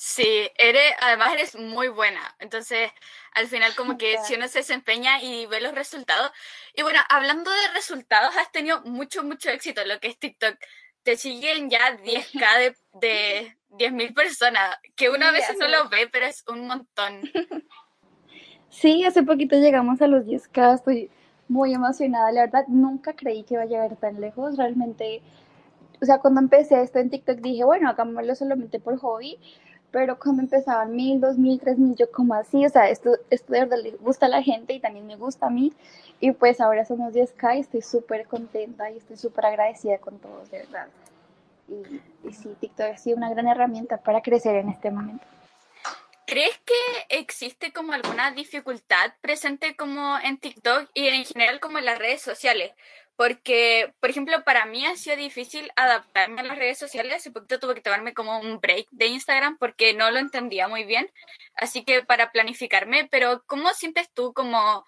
[0.00, 2.20] Sí, eres, además eres muy buena.
[2.38, 2.88] Entonces,
[3.34, 6.30] al final como que si uno se desempeña y ve los resultados.
[6.72, 10.54] Y bueno, hablando de resultados, has tenido mucho, mucho éxito en lo que es TikTok.
[11.02, 16.08] Te siguen ya 10k de, de 10.000 personas, que uno a veces no lo ve,
[16.12, 17.22] pero es un montón.
[18.70, 21.10] Sí, hace poquito llegamos a los 10k, estoy
[21.48, 22.30] muy emocionada.
[22.30, 24.58] La verdad, nunca creí que iba a llegar tan lejos.
[24.58, 25.22] Realmente,
[26.00, 29.38] o sea, cuando empecé esto en TikTok dije, bueno, hagámoslo solamente por hobby.
[29.90, 33.52] Pero cuando empezaban mil, dos mil, tres mil, yo como así, o sea, esto, esto
[33.52, 35.72] de verdad le gusta a la gente y también me gusta a mí.
[36.20, 40.50] Y pues ahora somos 10K y estoy súper contenta y estoy súper agradecida con todos,
[40.50, 40.88] de verdad.
[41.68, 45.24] Y, y sí, TikTok ha sido una gran herramienta para crecer en este momento.
[46.26, 46.74] ¿Crees que
[47.18, 52.20] existe como alguna dificultad presente como en TikTok y en general como en las redes
[52.20, 52.72] sociales?
[53.18, 57.16] Porque, por ejemplo, para mí ha sido difícil adaptarme a las redes sociales.
[57.16, 60.84] Hace poquito tuve que tomarme como un break de Instagram porque no lo entendía muy
[60.84, 61.10] bien.
[61.56, 64.84] Así que para planificarme, pero ¿cómo sientes tú como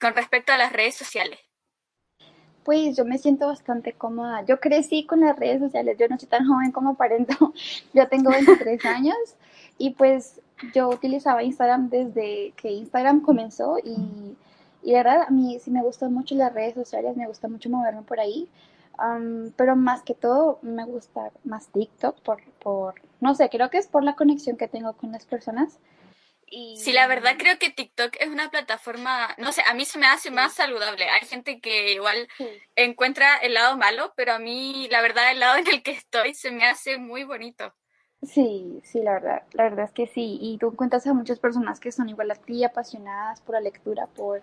[0.00, 1.40] con respecto a las redes sociales?
[2.62, 4.44] Pues yo me siento bastante cómoda.
[4.46, 5.96] Yo crecí con las redes sociales.
[5.98, 7.52] Yo no soy tan joven como aparento.
[7.92, 9.16] Yo tengo 23 años
[9.78, 10.40] y pues
[10.72, 14.36] yo utilizaba Instagram desde que Instagram comenzó y,
[14.84, 17.70] y la verdad a mí sí me gustan mucho las redes sociales, me gusta mucho
[17.70, 18.48] moverme por ahí,
[19.56, 23.88] pero más que todo me gusta más TikTok por, por, no sé, creo que es
[23.88, 25.78] por la conexión que tengo con las personas.
[26.46, 26.76] Y...
[26.76, 30.06] Sí, la verdad creo que TikTok es una plataforma, no sé, a mí se me
[30.06, 31.08] hace más saludable.
[31.08, 32.28] Hay gente que igual
[32.76, 36.34] encuentra el lado malo, pero a mí la verdad el lado en el que estoy
[36.34, 37.74] se me hace muy bonito.
[38.22, 40.38] Sí, sí, la verdad, la verdad es que sí.
[40.40, 44.06] Y tú encuentras a muchas personas que son igual a ti, apasionadas por la lectura,
[44.06, 44.42] por,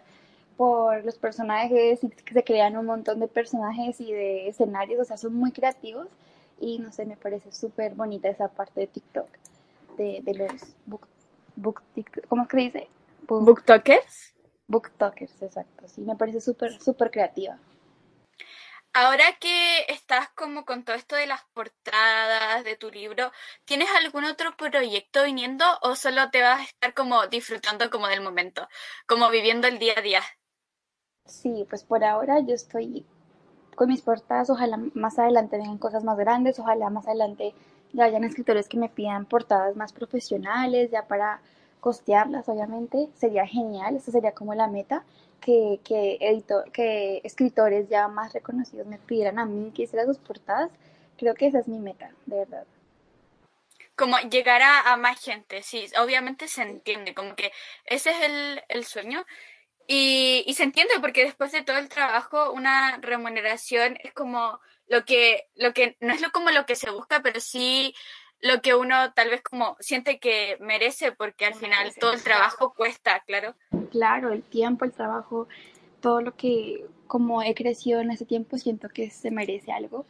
[0.58, 5.06] por los personajes, y que se crean un montón de personajes y de escenarios, o
[5.06, 6.08] sea, son muy creativos.
[6.60, 9.28] Y no sé, me parece súper bonita esa parte de TikTok,
[9.98, 11.08] de, de los book,
[11.56, 11.82] book
[12.28, 12.88] ¿cómo se dice?
[13.28, 14.36] Book, ¿Booktokers?
[14.68, 15.88] Booktokers, exacto.
[15.88, 17.58] Sí, me parece súper, súper creativa.
[18.94, 23.32] Ahora que estás como con todo esto de las portadas de tu libro,
[23.64, 28.22] ¿tienes algún otro proyecto viniendo o solo te vas a estar como disfrutando como del
[28.22, 28.68] momento,
[29.08, 30.22] como viviendo el día a día?
[31.26, 33.06] Sí, pues por ahora yo estoy
[33.76, 37.54] con mis portadas, ojalá más adelante vengan cosas más grandes, ojalá más adelante
[37.94, 41.42] ya hayan escritores que me pidan portadas más profesionales, ya para
[41.80, 45.04] costearlas, obviamente, sería genial, esa sería como la meta
[45.42, 50.20] que, que, editor, que escritores ya más reconocidos me pidieran a mí que hiciera sus
[50.20, 50.70] portadas,
[51.18, 52.66] creo que esa es mi meta, de verdad.
[53.96, 57.52] Como llegar a, más gente, sí, obviamente se entiende, como que
[57.86, 59.26] ese es el, el sueño.
[59.88, 65.06] Y, y, se entiende porque después de todo el trabajo, una remuneración es como lo
[65.06, 67.94] que, lo que, no es lo como lo que se busca, pero sí
[68.41, 72.74] lo que uno tal vez como siente que merece porque al final todo el trabajo
[72.74, 73.56] cuesta, claro.
[73.91, 75.48] Claro, el tiempo, el trabajo,
[76.02, 80.06] todo lo que como he crecido en ese tiempo siento que se merece algo.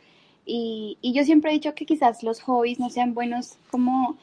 [0.45, 4.17] Y, y yo siempre he dicho que quizás los hobbies no sean buenos como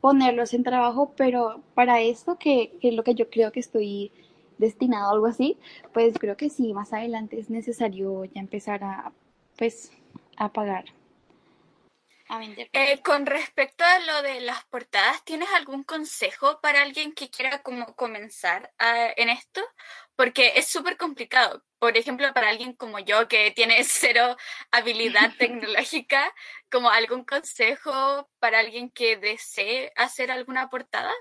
[0.00, 4.12] ponerlos en trabajo, pero para esto, que, que es lo que yo creo que estoy
[4.58, 5.58] destinado a algo así,
[5.92, 9.12] pues creo que sí, más adelante es necesario ya empezar a,
[9.56, 9.92] pues,
[10.36, 10.84] a pagar
[12.72, 17.62] eh, con respecto a lo de las portadas, ¿tienes algún consejo para alguien que quiera
[17.62, 18.72] como comenzar
[19.16, 19.60] en esto?
[20.16, 21.62] Porque es súper complicado.
[21.78, 24.36] Por ejemplo, para alguien como yo que tiene cero
[24.72, 26.32] habilidad tecnológica,
[26.70, 31.12] como algún consejo para alguien que desee hacer alguna portada?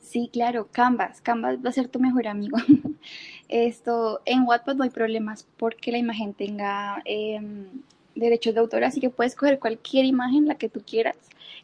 [0.00, 1.20] Sí, claro, Canvas.
[1.20, 2.56] Canvas va a ser tu mejor amigo.
[3.48, 7.66] Esto, en Wattpad no hay problemas porque la imagen tenga em,
[8.14, 11.16] derechos de autor, así que puedes coger cualquier imagen, la que tú quieras.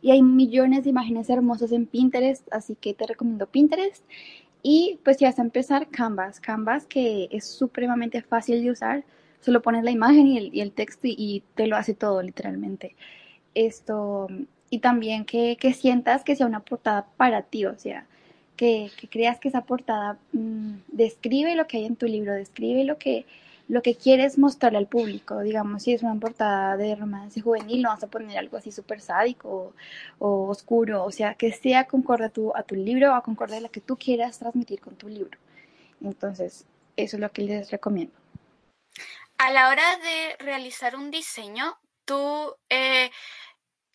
[0.03, 4.05] Y hay millones de imágenes hermosas en Pinterest, así que te recomiendo Pinterest.
[4.62, 6.38] Y pues ya vas a empezar Canvas.
[6.40, 9.05] Canvas que es supremamente fácil de usar.
[9.40, 12.96] Solo pones la imagen y el, texto y, te lo hace todo literalmente.
[13.55, 14.29] esto,
[14.70, 18.07] y también que, que sientas que sea una portada para ti, o sea,
[18.57, 22.99] que, creas que esa portada mm, describe lo que hay en tu libro, describe lo
[22.99, 23.27] que,
[23.69, 25.40] lo que quieres mostrarle al público.
[25.40, 29.01] Digamos, si es una portada de romance juvenil, no vas a poner algo así súper
[29.01, 29.49] sádico
[30.19, 33.59] o, o, oscuro, o sea, que sea concorde a tu, a tu libro o concorde
[33.59, 35.38] a lo que tú quieras transmitir con tu libro.
[36.03, 36.66] Entonces,
[36.97, 38.14] eso es lo que les recomiendo.
[39.38, 43.11] A la hora de realizar un diseño, tú eh,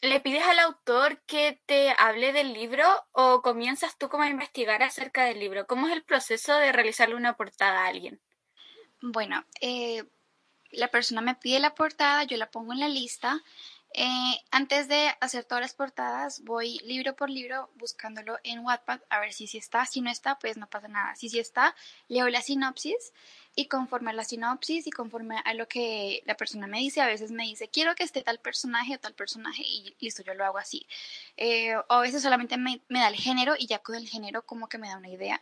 [0.02, 4.84] le pides al autor que te hable del libro o comienzas tú como a investigar
[4.84, 5.68] acerca del libro.
[5.68, 8.20] ¿Cómo es el proceso de realizarle una portada a alguien?
[9.02, 10.04] Bueno, eh,
[10.72, 13.42] la persona me pide la portada, yo la pongo en la lista
[13.94, 19.20] eh, antes de hacer todas las portadas, voy libro por libro buscándolo en Wattpad a
[19.20, 19.86] ver si sí está.
[19.86, 21.16] Si no está, pues no pasa nada.
[21.16, 21.76] Si sí está,
[22.08, 23.12] leo la sinopsis
[23.56, 27.08] y conforme a la sinopsis y conforme a lo que la persona me dice, a
[27.08, 30.46] veces me dice, quiero que esté tal personaje o tal personaje y listo, yo lo
[30.46, 30.88] hago así.
[31.38, 34.44] Eh, o a veces solamente me, me da el género y ya con el género
[34.44, 35.42] como que me da una idea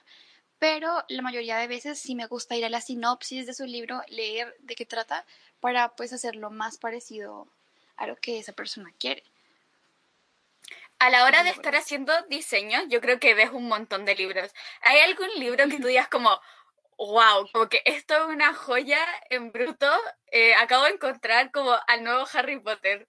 [0.59, 4.01] pero la mayoría de veces sí me gusta ir a la sinopsis de su libro,
[4.09, 5.25] leer de qué trata,
[5.61, 7.47] para pues hacerlo más parecido
[7.95, 9.23] a lo que esa persona quiere.
[10.99, 14.53] A la hora de estar haciendo diseño, yo creo que ves un montón de libros.
[14.81, 16.41] ¿Hay algún libro que tú digas como,
[16.99, 19.87] wow, como que esto es una joya en bruto?
[20.31, 23.07] Eh, acabo de encontrar como al nuevo Harry Potter.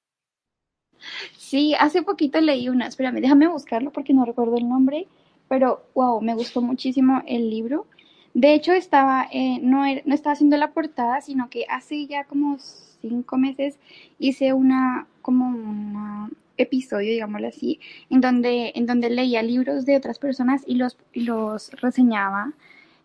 [1.37, 5.09] Sí, hace poquito leí una, espérame, déjame buscarlo porque no recuerdo el nombre,
[5.49, 7.87] pero wow, me gustó muchísimo el libro.
[8.33, 12.59] De hecho, estaba, eh, no, no estaba haciendo la portada, sino que hace ya como
[12.59, 13.79] cinco meses
[14.19, 20.19] hice una, como un episodio, digámoslo así, en donde, en donde leía libros de otras
[20.19, 22.53] personas y los, los reseñaba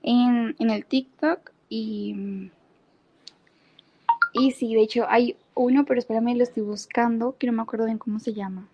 [0.05, 2.51] en, en el TikTok y,
[4.33, 7.85] y sí, de hecho hay uno, pero espérame, lo estoy buscando, que no me acuerdo
[7.85, 8.69] bien cómo se llama.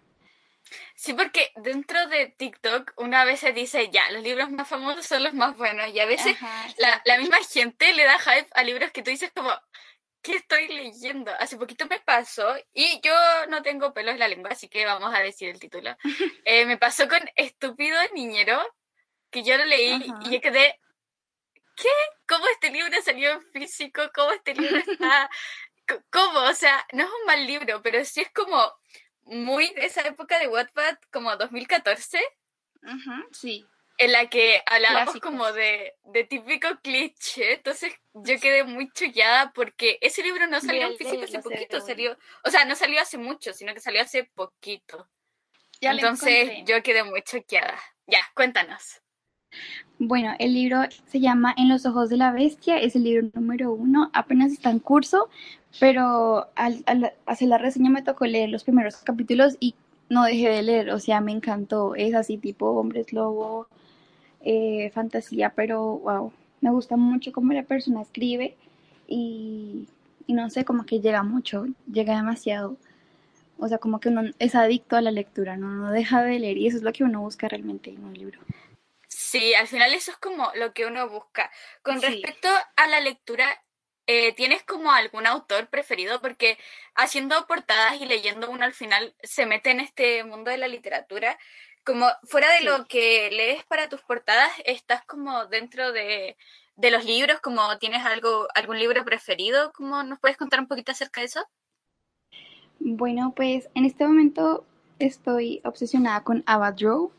[0.96, 5.24] Sí, porque dentro de TikTok una vez se dice, ya, los libros más famosos son
[5.24, 6.38] los más buenos y a veces
[6.78, 9.52] la, la, misma gente le da hype a libros que tú dices como,
[10.22, 11.32] ¿qué estoy leyendo?
[11.40, 13.14] Hace poquito me pasó, y yo
[13.50, 15.96] no tengo pelos en la lengua, así que vamos a decir el título.
[16.46, 18.60] Eh, me pasó con Estúpido Niñero,
[19.30, 20.80] que yo lo leí y yo quedé,
[21.82, 21.90] ¿qué?
[22.28, 24.02] ¿Cómo este libro salió en físico?
[24.14, 25.30] ¿Cómo este libro está?
[26.12, 26.40] ¿Cómo?
[26.40, 28.72] O sea, no es un mal libro, pero sí es como
[29.24, 32.20] muy de esa época de Wattpad, como 2014.
[33.32, 33.66] sí
[34.02, 40.00] en la que hablábamos como de, de, típico cliché, entonces yo quedé muy choqueada porque
[40.02, 43.54] ese libro no salió en físico hace poquito, salió, o sea, no salió hace mucho,
[43.54, 45.08] sino que salió hace poquito.
[45.82, 47.80] entonces yo quedé muy choqueada.
[48.08, 49.02] Ya, cuéntanos.
[50.04, 53.72] Bueno, el libro se llama En los ojos de la bestia, es el libro número
[53.72, 55.30] uno, apenas está en curso,
[55.80, 56.84] pero al,
[57.28, 59.76] hacer la reseña me tocó leer los primeros capítulos y
[60.10, 63.68] no dejé de leer, o sea, me encantó, es así tipo hombres lobo,
[64.42, 68.58] eh, fantasía, pero wow, me gusta mucho cómo la persona escribe
[69.08, 69.88] y,
[70.28, 72.78] y, no sé, como que llega mucho, llega demasiado.
[73.60, 75.70] O sea, como que uno es adicto a la lectura, ¿no?
[75.76, 78.40] no deja de leer y eso es lo que uno busca realmente en un libro.
[79.32, 81.50] Sí, al final eso es como lo que uno busca.
[81.84, 83.64] Con respecto a la lectura,
[84.06, 86.20] eh, ¿tienes como algún autor preferido?
[86.20, 86.58] Porque
[86.96, 91.40] haciendo portadas y leyendo uno al final se mete en este mundo de la literatura
[91.86, 96.36] como fuera de lo que lees para tus portadas, estás como dentro de,
[96.76, 100.92] de, los libros, como tienes algo, algún libro preferido, ¿cómo nos puedes contar un poquito
[100.92, 101.46] acerca de eso?
[102.80, 104.66] Bueno, pues en este momento
[105.00, 107.14] estoy obsesionada con Abadrow,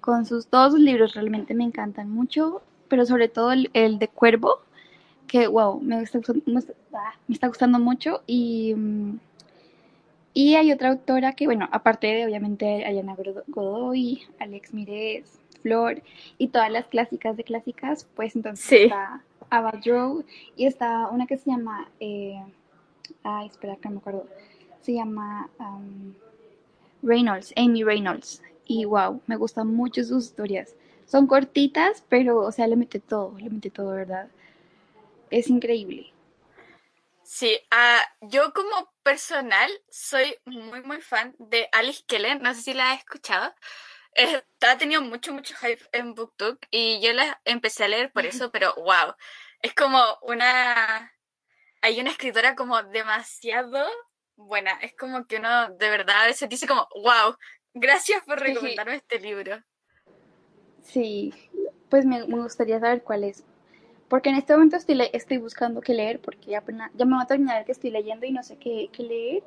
[0.00, 4.08] con sus todos sus libros realmente me encantan mucho, pero sobre todo el, el de
[4.08, 4.60] Cuervo,
[5.26, 6.72] que wow, me está, me está,
[7.26, 8.74] me está gustando mucho y
[10.38, 13.16] y hay otra autora que, bueno, aparte de obviamente Ayana
[13.48, 16.00] Godoy, Alex Mírez, Flor
[16.38, 20.24] y todas las clásicas de clásicas, pues entonces está Ava Drow
[20.56, 22.40] y está una que se llama, eh,
[23.24, 24.26] ay, espera que no me acuerdo,
[24.80, 26.14] se llama um,
[27.02, 28.40] Reynolds, Amy Reynolds.
[28.68, 30.76] Y wow, me gustan mucho sus historias.
[31.06, 34.28] Son cortitas, pero, o sea, le mete todo, le mete todo, ¿verdad?
[35.30, 36.12] Es increíble.
[37.22, 42.74] Sí, uh, yo como personal soy muy, muy fan de Alice Keller, no sé si
[42.74, 43.54] la has escuchado.
[44.14, 48.26] Eh, ha tenido mucho, mucho hype en BookTok y yo la empecé a leer por
[48.26, 49.14] eso, pero wow,
[49.62, 51.12] es como una...
[51.80, 53.86] Hay una escritora como demasiado
[54.38, 57.36] buena, es como que uno de verdad a veces dice como, wow,
[57.74, 59.62] gracias por recomendarme este libro.
[60.82, 61.34] Sí,
[61.88, 63.44] pues me, me gustaría saber cuál es,
[64.08, 66.64] porque en este momento estoy, estoy buscando qué leer, porque ya,
[66.94, 69.42] ya me va a terminar que estoy leyendo y no sé qué, qué leer.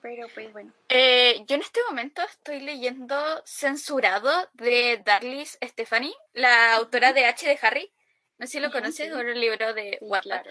[0.00, 0.72] Pero pues bueno.
[0.88, 7.46] Eh, yo en este momento estoy leyendo Censurado de Darlis Stephanie, la autora de H
[7.46, 7.92] de Harry.
[8.38, 10.44] No sé si lo conoces, o el libro de Wattpad.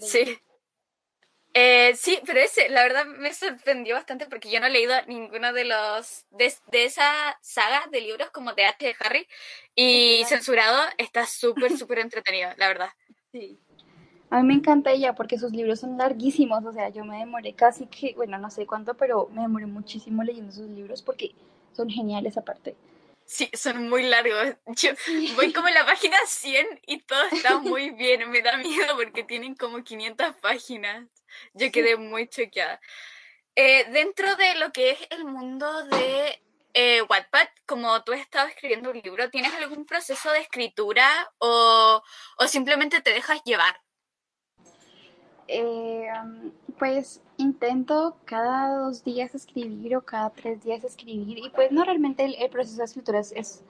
[0.00, 0.38] sí.
[1.58, 5.54] Eh, sí, pero ese, la verdad, me sorprendió bastante porque yo no he leído ninguno
[5.54, 6.26] de los.
[6.30, 6.52] de,
[6.84, 9.26] esa saga de libros como de H de Harry.
[9.74, 12.90] Y censurado está súper, súper entretenido, la verdad.
[13.32, 13.58] Sí.
[14.28, 17.54] A mí me encanta ella porque sus libros son larguísimos, o sea, yo me demoré
[17.54, 21.34] casi que, bueno, no sé cuánto, pero me demoré muchísimo leyendo sus libros porque
[21.72, 22.76] son geniales aparte.
[23.24, 24.56] Sí, son muy largos.
[24.76, 24.90] Yo
[25.34, 28.30] voy como en la página 100 y todo está muy bien.
[28.30, 31.06] Me da miedo porque tienen como 500 páginas.
[31.54, 32.80] Yo quedé muy choqueada.
[33.54, 36.42] Eh, dentro de lo que es el mundo de
[36.74, 41.08] eh, Wattpad, como tú has estado escribiendo un libro, ¿tienes algún proceso de escritura
[41.38, 42.02] o,
[42.38, 43.80] o simplemente te dejas llevar?
[45.48, 46.08] Eh,
[46.78, 52.24] pues intento cada dos días escribir o cada tres días escribir y pues no realmente
[52.24, 53.62] el, proceso de escritura es,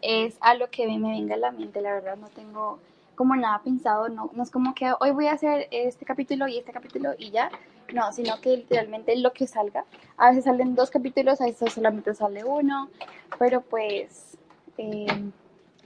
[0.00, 2.78] es, a lo que me venga a la mente, la verdad no tengo
[3.18, 6.56] como nada pensado, no, no es como que hoy voy a hacer este capítulo y
[6.56, 7.50] este capítulo y ya,
[7.92, 9.84] no, sino que literalmente lo que salga,
[10.16, 12.88] a veces salen dos capítulos, a veces solamente sale uno,
[13.36, 14.38] pero pues
[14.76, 15.06] eh,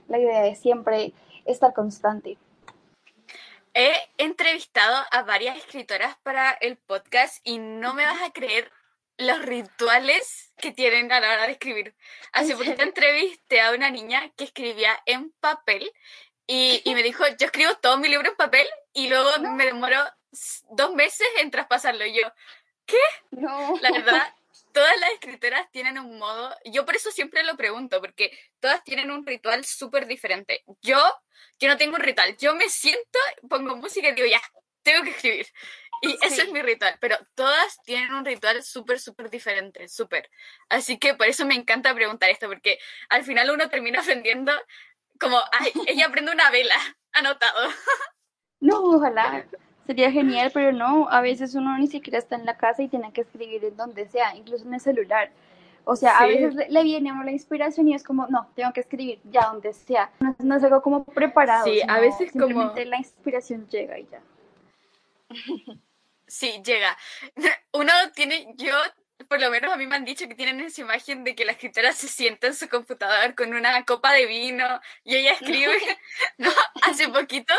[0.07, 1.11] la idea es siempre
[1.45, 2.37] estar constante.
[3.73, 8.71] He entrevistado a varias escritoras para el podcast y no me vas a creer
[9.17, 11.95] los rituales que tienen a la hora de escribir.
[12.31, 15.91] Hace poquito entrevisté a una niña que escribía en papel
[16.45, 19.97] y, me dijo, yo escribo todo mi libro en papel y luego me demoro
[20.71, 22.05] dos meses en traspasarlo.
[22.05, 22.31] Y yo,
[22.85, 22.97] ¿qué?
[23.31, 23.77] No.
[23.81, 24.33] La verdad,
[24.73, 29.11] todas las escritoras tienen un modo, yo por eso siempre lo pregunto, porque todas tienen
[29.11, 30.63] un ritual súper diferente.
[30.81, 30.99] Yo,
[31.59, 33.19] yo no tengo un ritual, yo me siento,
[33.49, 34.41] pongo música y digo, ya,
[34.81, 35.47] tengo que escribir.
[36.01, 40.29] Y ese es mi ritual, pero todas tienen un ritual súper, súper diferente, súper.
[40.67, 42.77] Así que por eso me encanta preguntar esto, porque
[43.07, 44.51] al final uno termina aprendiendo
[45.23, 46.75] como, ay, ella aprende una vela,
[47.13, 47.69] anotado.
[48.59, 49.45] No, ojalá.
[49.85, 53.11] Sería genial, pero no, a veces uno ni siquiera está en la casa y tiene
[53.11, 55.31] que escribir en donde sea, incluso en el celular.
[55.85, 58.71] O sea, a veces le, viene a uno la inspiración y es como, no, tengo
[58.71, 60.09] que escribir ya donde sea.
[60.39, 61.65] No, es algo como preparado.
[61.65, 64.21] Sí, a veces simplemente la inspiración llega y ya.
[66.25, 66.97] Sí, llega.
[67.73, 68.73] Uno tiene, yo,
[69.23, 71.53] por lo menos a mí me han dicho que tienen esa imagen de que la
[71.53, 75.77] escritora se sienta en su computador con una copa de vino y ella escribe.
[76.37, 76.51] no,
[76.81, 77.53] hace poquito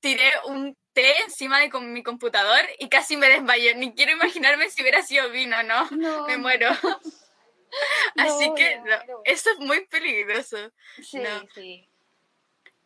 [0.00, 3.74] tiré un té encima de mi computador y casi me desmayé.
[3.74, 5.90] Ni quiero imaginarme si hubiera sido vino, ¿no?
[6.26, 6.70] me muero.
[8.16, 8.80] Así que
[9.24, 10.56] eso es muy peligroso.
[11.02, 11.20] Sí,
[11.54, 11.88] sí.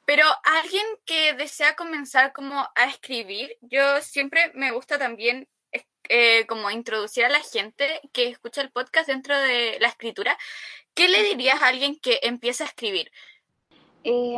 [0.06, 5.46] Pero alguien que desea comenzar como a escribir, yo siempre me gusta también
[6.08, 10.36] eh, como introducir a la gente que escucha el podcast dentro de la escritura.
[10.94, 13.10] ¿Qué le dirías a alguien que empieza a escribir?
[14.04, 14.36] Eh,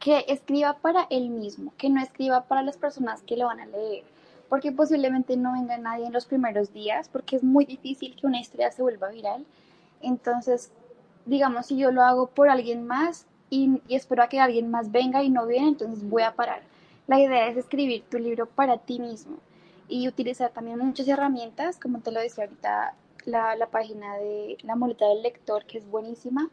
[0.00, 3.66] que escriba para él mismo, que no escriba para las personas que lo van a
[3.66, 4.04] leer,
[4.48, 8.40] porque posiblemente no venga nadie en los primeros días, porque es muy difícil que una
[8.40, 9.44] historia se vuelva viral.
[10.00, 10.70] Entonces,
[11.26, 15.22] digamos, si yo lo hago por alguien más y, espero a que alguien más venga
[15.22, 16.62] y no viene, entonces voy a parar.
[17.06, 19.38] La idea es escribir tu libro para ti mismo
[19.88, 24.76] y utilizar también muchas herramientas, como te lo decía ahorita, la, la página de la
[24.76, 26.50] muleta del lector, que es buenísima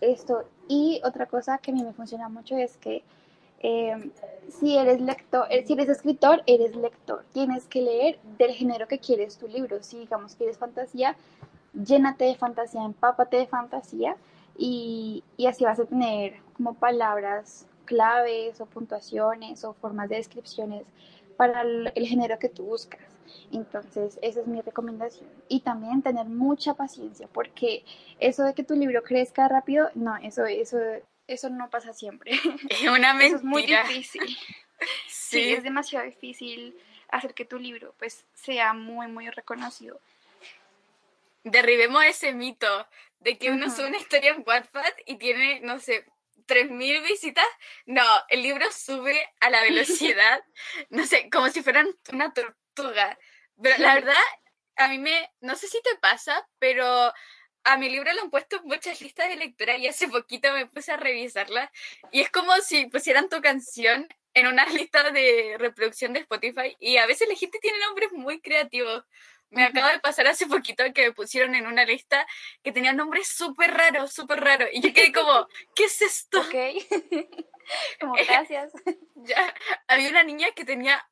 [0.00, 0.44] esto.
[0.68, 3.02] Y otra cosa que a mí me funciona mucho es que
[3.62, 4.10] eh,
[4.48, 7.24] si eres lector, eh, si eres escritor, eres lector.
[7.32, 9.82] Tienes que leer del género que quieres tu libro.
[9.82, 11.16] Si digamos que eres fantasía,
[11.74, 14.16] llénate de fantasía, empápate de fantasía
[14.56, 20.84] y, y así vas a tener como palabras claves o puntuaciones o formas de descripciones
[21.40, 23.00] para el género que tú buscas.
[23.50, 25.26] Entonces, esa es mi recomendación.
[25.48, 27.82] Y también tener mucha paciencia, porque
[28.18, 30.76] eso de que tu libro crezca rápido, no, eso, eso,
[31.26, 32.32] eso no pasa siempre.
[32.68, 33.38] Es una mentira.
[33.38, 34.20] es muy difícil.
[35.08, 35.54] sí.
[35.54, 36.76] es demasiado difícil
[37.08, 39.98] hacer que tu libro pues sea muy, muy reconocido.
[41.44, 42.86] Derribemos ese mito
[43.20, 46.04] de que uno sube una historia en Wattpad y tiene, no sé,
[46.50, 47.46] 3.000 visitas.
[47.86, 50.42] No, el libro sube a la velocidad,
[50.88, 53.16] no sé, como si fueran una tortuga.
[53.62, 54.14] Pero la verdad,
[54.76, 57.12] a mí me, no sé si te pasa, pero
[57.64, 60.66] a mi libro lo han puesto en muchas listas de lectura y hace poquito me
[60.66, 61.70] puse a revisarla
[62.10, 66.96] y es como si pusieran tu canción en una lista de reproducción de Spotify y
[66.96, 69.04] a veces la gente tiene nombres muy creativos.
[69.50, 72.26] Me acaba de pasar hace poquito que me pusieron en una lista
[72.62, 74.68] que tenía nombres súper raros, súper raros.
[74.72, 76.40] Y yo quedé como, ¿qué es esto?
[76.40, 76.54] Ok.
[78.00, 78.72] como gracias.
[79.16, 79.54] ya,
[79.88, 81.04] había una niña que tenía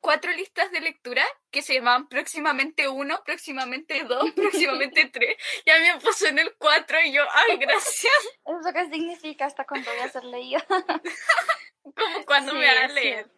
[0.00, 5.36] cuatro listas de lectura que se llamaban próximamente uno, próximamente dos, próximamente tres.
[5.64, 8.12] Y a mí me puso en el cuatro y yo, ay, gracias.
[8.46, 10.64] ¿Eso qué significa hasta cuando voy a ser leída?
[11.82, 13.30] Como cuando me va a leer.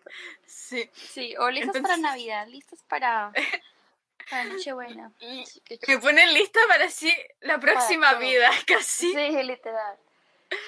[0.46, 0.88] Sí.
[0.94, 3.32] Sí, o listas para Navidad, listas para,
[4.30, 5.12] para Nochebuena.
[5.86, 9.12] Me ponen lista para sí la próxima vida, casi.
[9.12, 9.98] Sí, literal.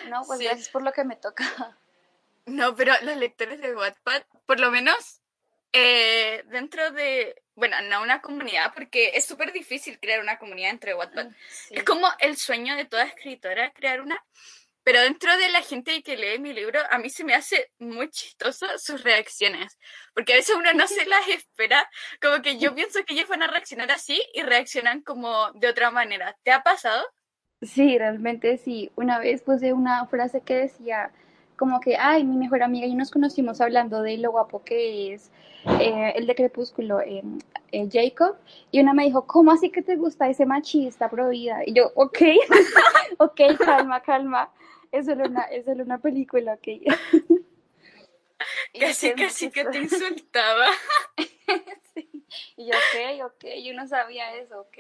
[0.09, 1.77] No, pues gracias por lo que me toca.
[2.47, 5.21] No, pero los lectores de Wattpad, por lo menos
[5.73, 10.95] eh, dentro de, bueno, no una comunidad, porque es súper difícil crear una comunidad entre
[10.95, 11.27] Wattpad.
[11.27, 11.35] Mm,
[11.71, 14.25] es como el sueño de toda escritora crear una,
[14.85, 18.11] pero dentro de la gente que lee mi libro, a mí se me hace muy
[18.11, 19.79] chistoso sus reacciones,
[20.15, 21.89] porque a veces uno no se las espera,
[22.23, 25.91] como que yo pienso que ellos van a reaccionar así y reaccionan como de otra
[25.91, 26.37] manera.
[26.45, 27.03] ¿Te ha pasado?
[27.63, 28.91] Sí, realmente sí.
[28.95, 31.11] Una vez puse una frase que decía
[31.57, 35.31] como que, ay, mi mejor amiga y nos conocimos hablando de lo guapo que es
[35.81, 37.23] eh, el de Crepúsculo, eh,
[37.73, 38.37] eh, Jacob,
[38.71, 41.61] y una me dijo, ¿cómo así que te gusta ese machista pro vida?
[41.65, 42.19] Y yo, ok,
[43.19, 44.51] ok, calma, calma,
[44.95, 46.69] es solo una, es solo una película, ok.
[48.81, 50.69] casi, casi que te insultaba.
[51.95, 52.25] sí.
[52.57, 54.79] Y yo, ok, ok, yo no sabía eso, ok.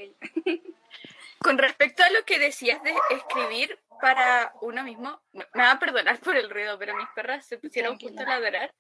[1.38, 6.18] Con respecto a lo que decías de escribir para uno mismo, me va a perdonar
[6.20, 8.72] por el ruido, pero mis perras se pusieron justo a ladrar.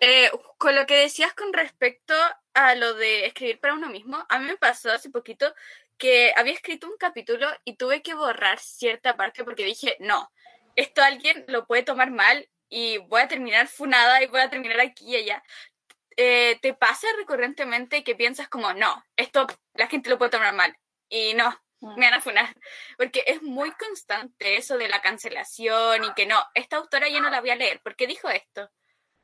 [0.00, 2.14] Eh, con lo que decías con respecto
[2.52, 5.54] a lo de escribir para uno mismo, a mí me pasó hace poquito
[5.96, 10.30] que había escrito un capítulo y tuve que borrar cierta parte porque dije, no,
[10.76, 14.80] esto alguien lo puede tomar mal y voy a terminar funada y voy a terminar
[14.80, 15.42] aquí y allá.
[16.16, 20.76] Eh, ¿Te pasa recurrentemente que piensas como, no, esto la gente lo puede tomar mal?
[21.08, 22.54] Y no, me van a funar.
[22.96, 27.30] Porque es muy constante eso de la cancelación y que no, esta autora ya no
[27.30, 27.80] la voy a leer.
[27.82, 28.70] ¿Por qué dijo esto?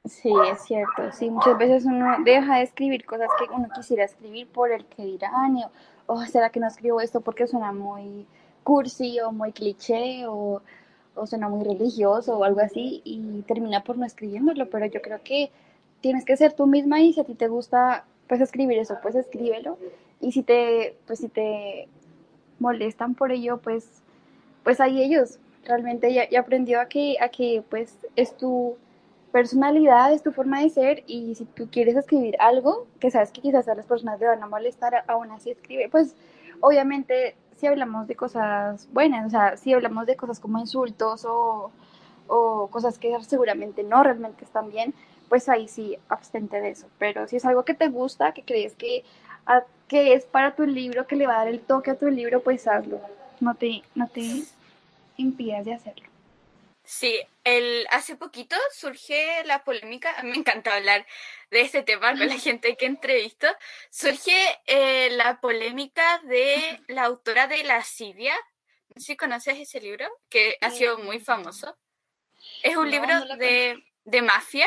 [0.04, 1.12] Sí, es cierto.
[1.12, 5.04] Sí, muchas veces uno deja de escribir cosas que uno quisiera escribir por el que
[5.04, 5.56] dirán.
[5.56, 5.70] O,
[6.14, 8.26] oh, ¿será que no escribo esto porque suena muy
[8.64, 10.62] cursi o muy cliché o,
[11.14, 13.02] o suena muy religioso o algo así?
[13.04, 14.68] Y termina por no escribiéndolo.
[14.70, 15.50] Pero yo creo que
[16.00, 19.14] tienes que ser tú misma y si a ti te gusta pues escribir eso, pues
[19.14, 19.78] escríbelo.
[20.20, 21.88] Y si te, pues si te
[22.58, 24.02] molestan por ello, pues,
[24.62, 25.38] pues ahí ellos.
[25.64, 28.76] Realmente ya, ya aprendió a que, a que pues es tu
[29.32, 33.40] personalidad, es tu forma de ser y si tú quieres escribir algo que sabes que
[33.40, 36.14] quizás a las personas le van a molestar, aún así escribe, pues
[36.60, 41.70] obviamente si hablamos de cosas buenas, o sea, si hablamos de cosas como insultos o,
[42.26, 44.92] o cosas que seguramente no realmente están bien,
[45.28, 46.88] pues ahí sí abstente de eso.
[46.98, 49.04] Pero si es algo que te gusta, que crees que
[49.86, 52.42] que es para tu libro, que le va a dar el toque a tu libro,
[52.42, 53.00] pues hazlo.
[53.38, 54.42] No te, no te
[55.16, 56.11] impidas de hacerlo.
[56.84, 61.06] Sí, el, hace poquito surge la polémica, me encanta hablar
[61.50, 63.46] de este tema con la gente que entrevisto,
[63.90, 68.34] surge eh, la polémica de la autora de La Sidia,
[68.94, 71.76] no sé si conoces ese libro, que ha sido muy famoso.
[72.62, 74.66] Es un libro de, de mafia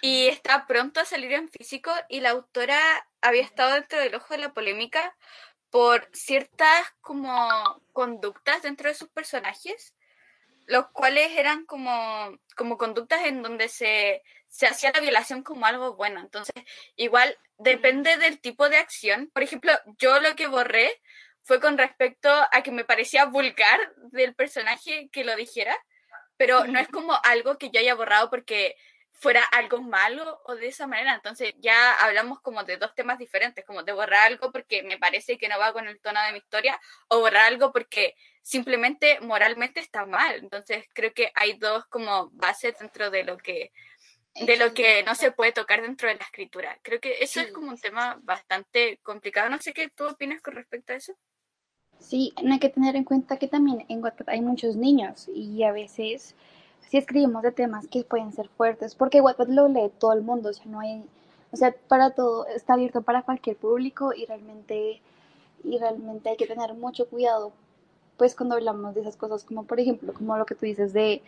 [0.00, 2.78] y está pronto a salir en físico y la autora
[3.20, 5.16] había estado dentro del ojo de la polémica
[5.70, 9.94] por ciertas como conductas dentro de sus personajes,
[10.72, 15.96] los cuales eran como, como conductas en donde se, se hacía la violación como algo
[15.96, 16.20] bueno.
[16.20, 16.54] Entonces,
[16.96, 19.30] igual depende del tipo de acción.
[19.34, 20.90] Por ejemplo, yo lo que borré
[21.42, 23.78] fue con respecto a que me parecía vulgar
[24.12, 25.76] del personaje que lo dijera,
[26.38, 28.74] pero no es como algo que yo haya borrado porque
[29.22, 31.14] fuera algo malo o de esa manera.
[31.14, 35.38] Entonces ya hablamos como de dos temas diferentes, como de borrar algo porque me parece
[35.38, 39.78] que no va con el tono de mi historia o borrar algo porque simplemente moralmente
[39.78, 40.40] está mal.
[40.40, 43.72] Entonces creo que hay dos como bases dentro de lo que
[44.34, 46.76] de lo que no se puede tocar dentro de la escritura.
[46.82, 49.50] Creo que eso es como un tema bastante complicado.
[49.50, 51.12] No sé qué tú opinas con respecto a eso.
[52.00, 55.70] Sí, hay que tener en cuenta que también en WhatsApp hay muchos niños y a
[55.70, 56.34] veces
[56.92, 60.50] si escribimos de temas que pueden ser fuertes, porque Wattpad lo lee todo el mundo,
[60.50, 61.02] o sea, no hay,
[61.50, 65.00] o sea, para todo, está abierto para cualquier público y realmente,
[65.64, 67.50] y realmente hay que tener mucho cuidado,
[68.18, 71.22] pues cuando hablamos de esas cosas, como por ejemplo, como lo que tú dices de,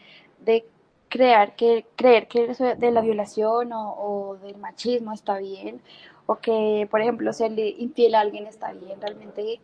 [0.45, 0.67] de
[1.09, 2.47] crear, que, creer que
[2.79, 5.81] de la violación o, o del machismo está bien,
[6.27, 9.61] o que, por ejemplo, serle infiel a alguien está bien, realmente,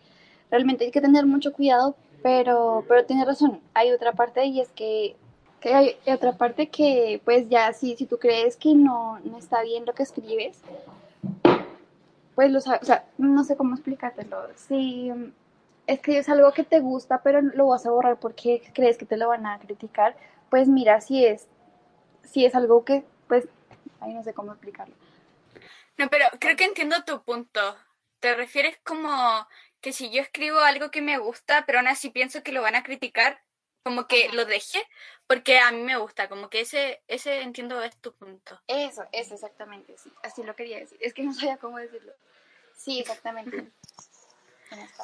[0.51, 4.71] realmente hay que tener mucho cuidado, pero, pero tiene razón, hay otra parte y es
[4.71, 5.15] que
[5.61, 9.63] que hay otra parte que, pues ya, si, si tú crees que no, no está
[9.63, 10.61] bien lo que escribes,
[12.35, 14.49] pues lo o sea, no sé cómo explicártelo.
[14.57, 15.13] Si
[15.87, 19.29] escribes algo que te gusta, pero lo vas a borrar porque crees que te lo
[19.29, 20.17] van a criticar,
[20.49, 21.47] pues mira si es,
[22.25, 23.47] si es algo que, pues,
[24.01, 24.95] ahí no sé cómo explicarlo.
[25.99, 27.61] No, pero creo que entiendo tu punto.
[28.21, 29.11] Te refieres como
[29.81, 32.75] que si yo escribo algo que me gusta, pero aún así pienso que lo van
[32.75, 33.43] a criticar,
[33.83, 34.87] como que lo deje,
[35.27, 38.61] porque a mí me gusta, como que ese, ese entiendo es tu punto.
[38.67, 40.13] Eso, eso, exactamente, sí.
[40.23, 40.99] Así lo quería decir.
[41.01, 42.13] Es que no sabía cómo decirlo.
[42.77, 43.71] Sí, exactamente.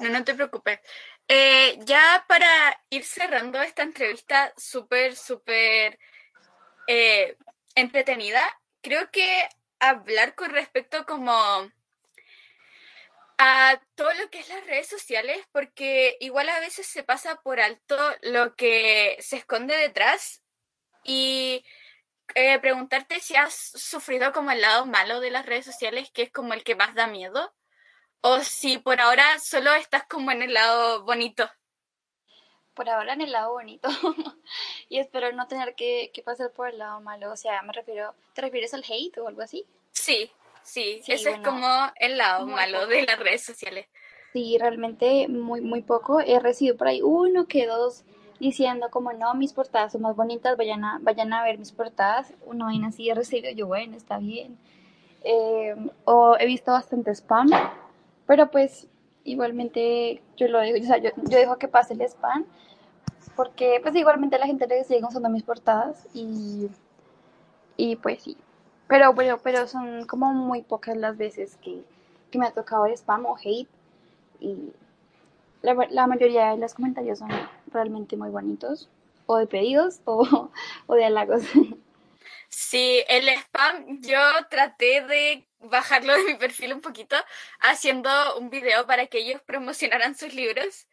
[0.00, 0.80] No, no te preocupes.
[1.28, 5.98] Eh, ya para ir cerrando esta entrevista súper, súper
[6.86, 7.36] eh,
[7.74, 8.42] entretenida,
[8.80, 9.48] creo que
[9.80, 11.32] hablar con respecto como
[13.38, 17.60] a todo lo que es las redes sociales, porque igual a veces se pasa por
[17.60, 20.42] alto lo que se esconde detrás
[21.04, 21.64] y
[22.34, 26.32] eh, preguntarte si has sufrido como el lado malo de las redes sociales, que es
[26.32, 27.54] como el que más da miedo,
[28.22, 31.48] o si por ahora solo estás como en el lado bonito.
[32.74, 33.88] Por ahora en el lado bonito.
[34.88, 37.32] y espero no tener que, que, pasar por el lado malo.
[37.32, 39.66] O sea, me refiero, ¿te refieres al hate o algo así?
[39.92, 40.30] Sí,
[40.66, 43.86] sí, sí ese es como el lado malo de las redes sociales.
[44.32, 46.20] Sí, realmente muy, muy poco.
[46.20, 48.04] He recibido por ahí uno que dos
[48.38, 52.34] diciendo como no, mis portadas son más bonitas, vayan a, vayan a ver mis portadas.
[52.44, 54.58] Uno viene así he recibido yo, bueno, está bien.
[55.24, 57.48] Eh, o he visto bastante spam
[58.26, 58.86] pero pues
[59.24, 62.44] igualmente yo lo digo, o sea, yo, yo dejo que pase el spam
[63.34, 66.68] porque pues igualmente a la gente le sigue usando mis portadas y,
[67.76, 68.36] y pues sí.
[68.88, 71.82] Pero bueno, pero son como muy pocas las veces que,
[72.30, 73.68] que me ha tocado el spam o hate
[74.40, 74.72] y
[75.62, 77.30] la, la, mayoría de los comentarios son
[77.72, 78.88] realmente muy bonitos
[79.26, 80.50] o de pedidos o,
[80.86, 81.42] o de halagos.
[82.48, 87.16] Sí, el spam yo traté de bajarlo de mi perfil un poquito
[87.60, 90.86] haciendo un video para que ellos promocionaran sus libros.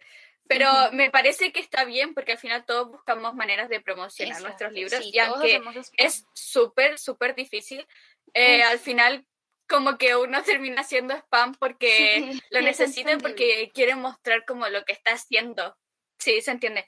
[0.47, 4.73] Pero me parece que está bien porque al final todos buscamos maneras de promocionar nuestros
[4.73, 5.61] libros y aunque
[5.97, 7.87] es súper, súper difícil,
[8.33, 9.25] eh, al final
[9.67, 14.93] como que uno termina haciendo spam porque lo necesita porque quiere mostrar como lo que
[14.93, 15.77] está haciendo.
[16.19, 16.85] Sí, se entiende.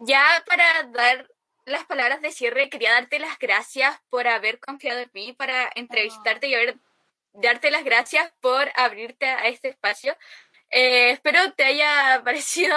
[0.00, 1.28] Ya para dar
[1.64, 6.48] las palabras de cierre, quería darte las gracias por haber confiado en mí para entrevistarte
[6.48, 6.78] y haber
[7.32, 10.16] darte las gracias por abrirte a este espacio.
[10.70, 12.76] Eh, espero te haya parecido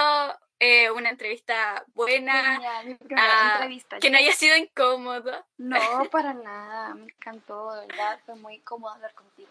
[0.59, 5.45] eh, una entrevista buena, ah, entrevista, que no haya sido incómodo.
[5.57, 5.77] No,
[6.11, 9.49] para nada, me encantó, de verdad, fue muy cómodo hablar contigo.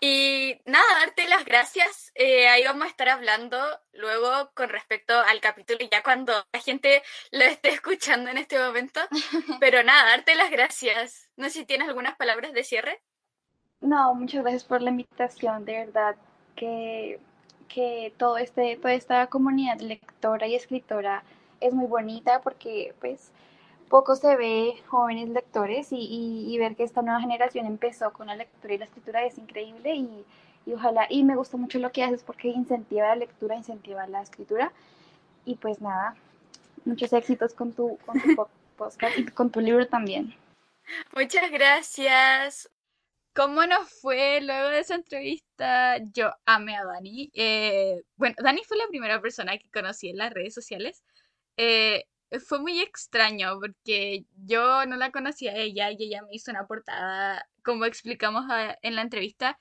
[0.00, 2.12] Y nada, darte las gracias.
[2.14, 3.58] Eh, ahí vamos a estar hablando
[3.92, 7.02] luego con respecto al capítulo, ya cuando la gente
[7.32, 9.00] lo esté escuchando en este momento.
[9.60, 11.28] Pero nada, darte las gracias.
[11.36, 13.02] No sé si tienes algunas palabras de cierre.
[13.80, 16.16] No, muchas gracias por la invitación, de verdad
[16.58, 17.20] que,
[17.68, 21.22] que todo este, toda esta comunidad lectora y escritora
[21.60, 23.30] es muy bonita porque pues
[23.88, 28.36] poco se ve jóvenes lectores y, y, ver que esta nueva generación empezó con la
[28.36, 30.24] lectura y la escritura es increíble y,
[30.66, 34.20] y, ojalá, y me gusta mucho lo que haces porque incentiva la lectura, incentiva la
[34.20, 34.72] escritura
[35.46, 36.16] y pues nada,
[36.84, 38.34] muchos éxitos con tu, con tu
[38.76, 40.34] podcast y con tu libro también.
[41.14, 42.68] Muchas gracias.
[43.34, 45.98] ¿Cómo nos fue luego de esa entrevista?
[46.12, 47.30] Yo amé a Dani.
[47.34, 51.04] Eh, bueno, Dani fue la primera persona que conocí en las redes sociales.
[51.56, 52.04] Eh,
[52.46, 56.66] fue muy extraño porque yo no la conocía a ella y ella me hizo una
[56.66, 58.44] portada, como explicamos
[58.82, 59.58] en la entrevista,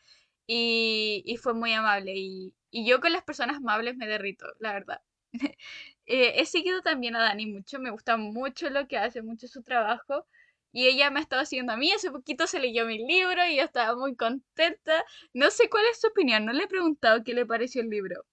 [0.48, 2.14] y, fue muy amable.
[2.16, 5.02] Y, yo con las personas amables me derrito, la verdad.
[6.10, 9.62] Eh, he seguido también a Dani mucho, me gusta mucho lo que hace, mucho su
[9.62, 10.26] trabajo.
[10.78, 13.60] Y ella me ha estado siguiendo a mí, hace poquito se leyó mi libro y
[13.60, 15.04] estaba muy contenta.
[15.34, 18.24] No sé cuál es su opinión, no le he preguntado qué le pareció el libro.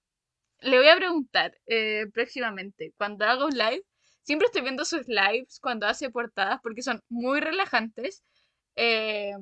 [0.60, 3.82] Le voy a preguntar eh, próximamente, cuando haga un live.
[4.24, 8.22] Siempre estoy viendo sus lives cuando hace portadas porque son muy relajantes.
[8.76, 9.32] Eh,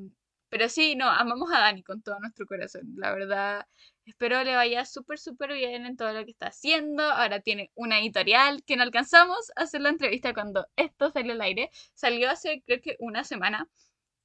[0.48, 2.82] pero sí, no, amamos a Dani con todo nuestro corazón.
[2.96, 3.66] La verdad,
[4.06, 7.02] espero le vaya súper, súper bien en todo lo que está haciendo.
[7.02, 11.40] Ahora tiene una editorial que no alcanzamos a hacer la entrevista cuando esto salió al
[11.40, 11.70] aire.
[11.94, 13.68] Salió hace creo que una semana.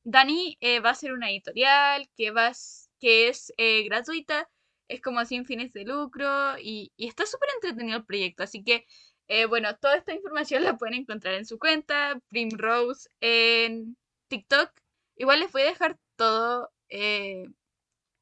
[0.04, 2.52] Dani eh, va a hacer una editorial que, va,
[3.00, 4.50] que es eh, gratuita,
[4.88, 8.44] es como sin fines de lucro y, y está súper entretenido el proyecto.
[8.44, 8.86] Así que,
[9.28, 13.98] eh, bueno, toda esta información la pueden encontrar en su cuenta, Primrose en
[14.30, 14.72] TikTok.
[15.18, 16.72] Igual les voy a dejar todo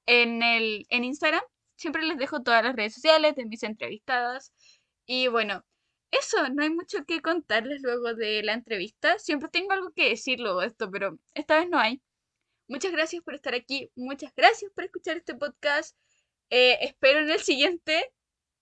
[0.06, 1.44] en, el, en Instagram.
[1.76, 4.54] Siempre les dejo todas las redes sociales de mis entrevistadas.
[5.06, 5.66] Y bueno,
[6.12, 9.20] eso, no hay mucho que contarles luego de la entrevista.
[9.20, 12.02] Siempre tengo algo que decir luego de esto, pero esta vez no hay.
[12.68, 13.92] Muchas gracias por estar aquí.
[13.96, 15.96] Muchas gracias por escuchar este podcast.
[16.50, 18.14] Eh, espero en el siguiente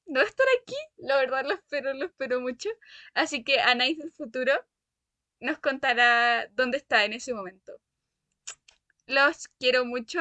[0.05, 0.75] no estar aquí.
[0.97, 2.69] La verdad lo espero, lo espero mucho.
[3.13, 4.53] Así que Anais del futuro
[5.39, 7.73] nos contará dónde está en ese momento.
[9.07, 10.19] los quiero mucho.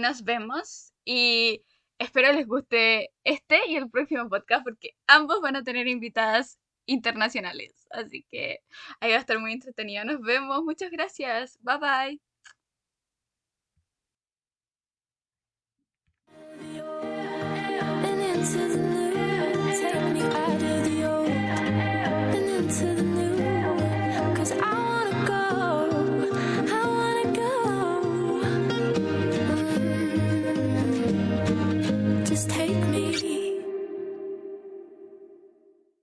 [0.00, 1.64] Nos vemos y
[1.98, 7.86] espero les guste este y el próximo podcast porque ambos van a tener invitadas internacionales.
[7.90, 8.60] Así que
[9.00, 10.04] ahí va a estar muy entretenido.
[10.04, 10.62] Nos vemos.
[10.64, 11.58] Muchas gracias.
[11.62, 12.20] Bye bye.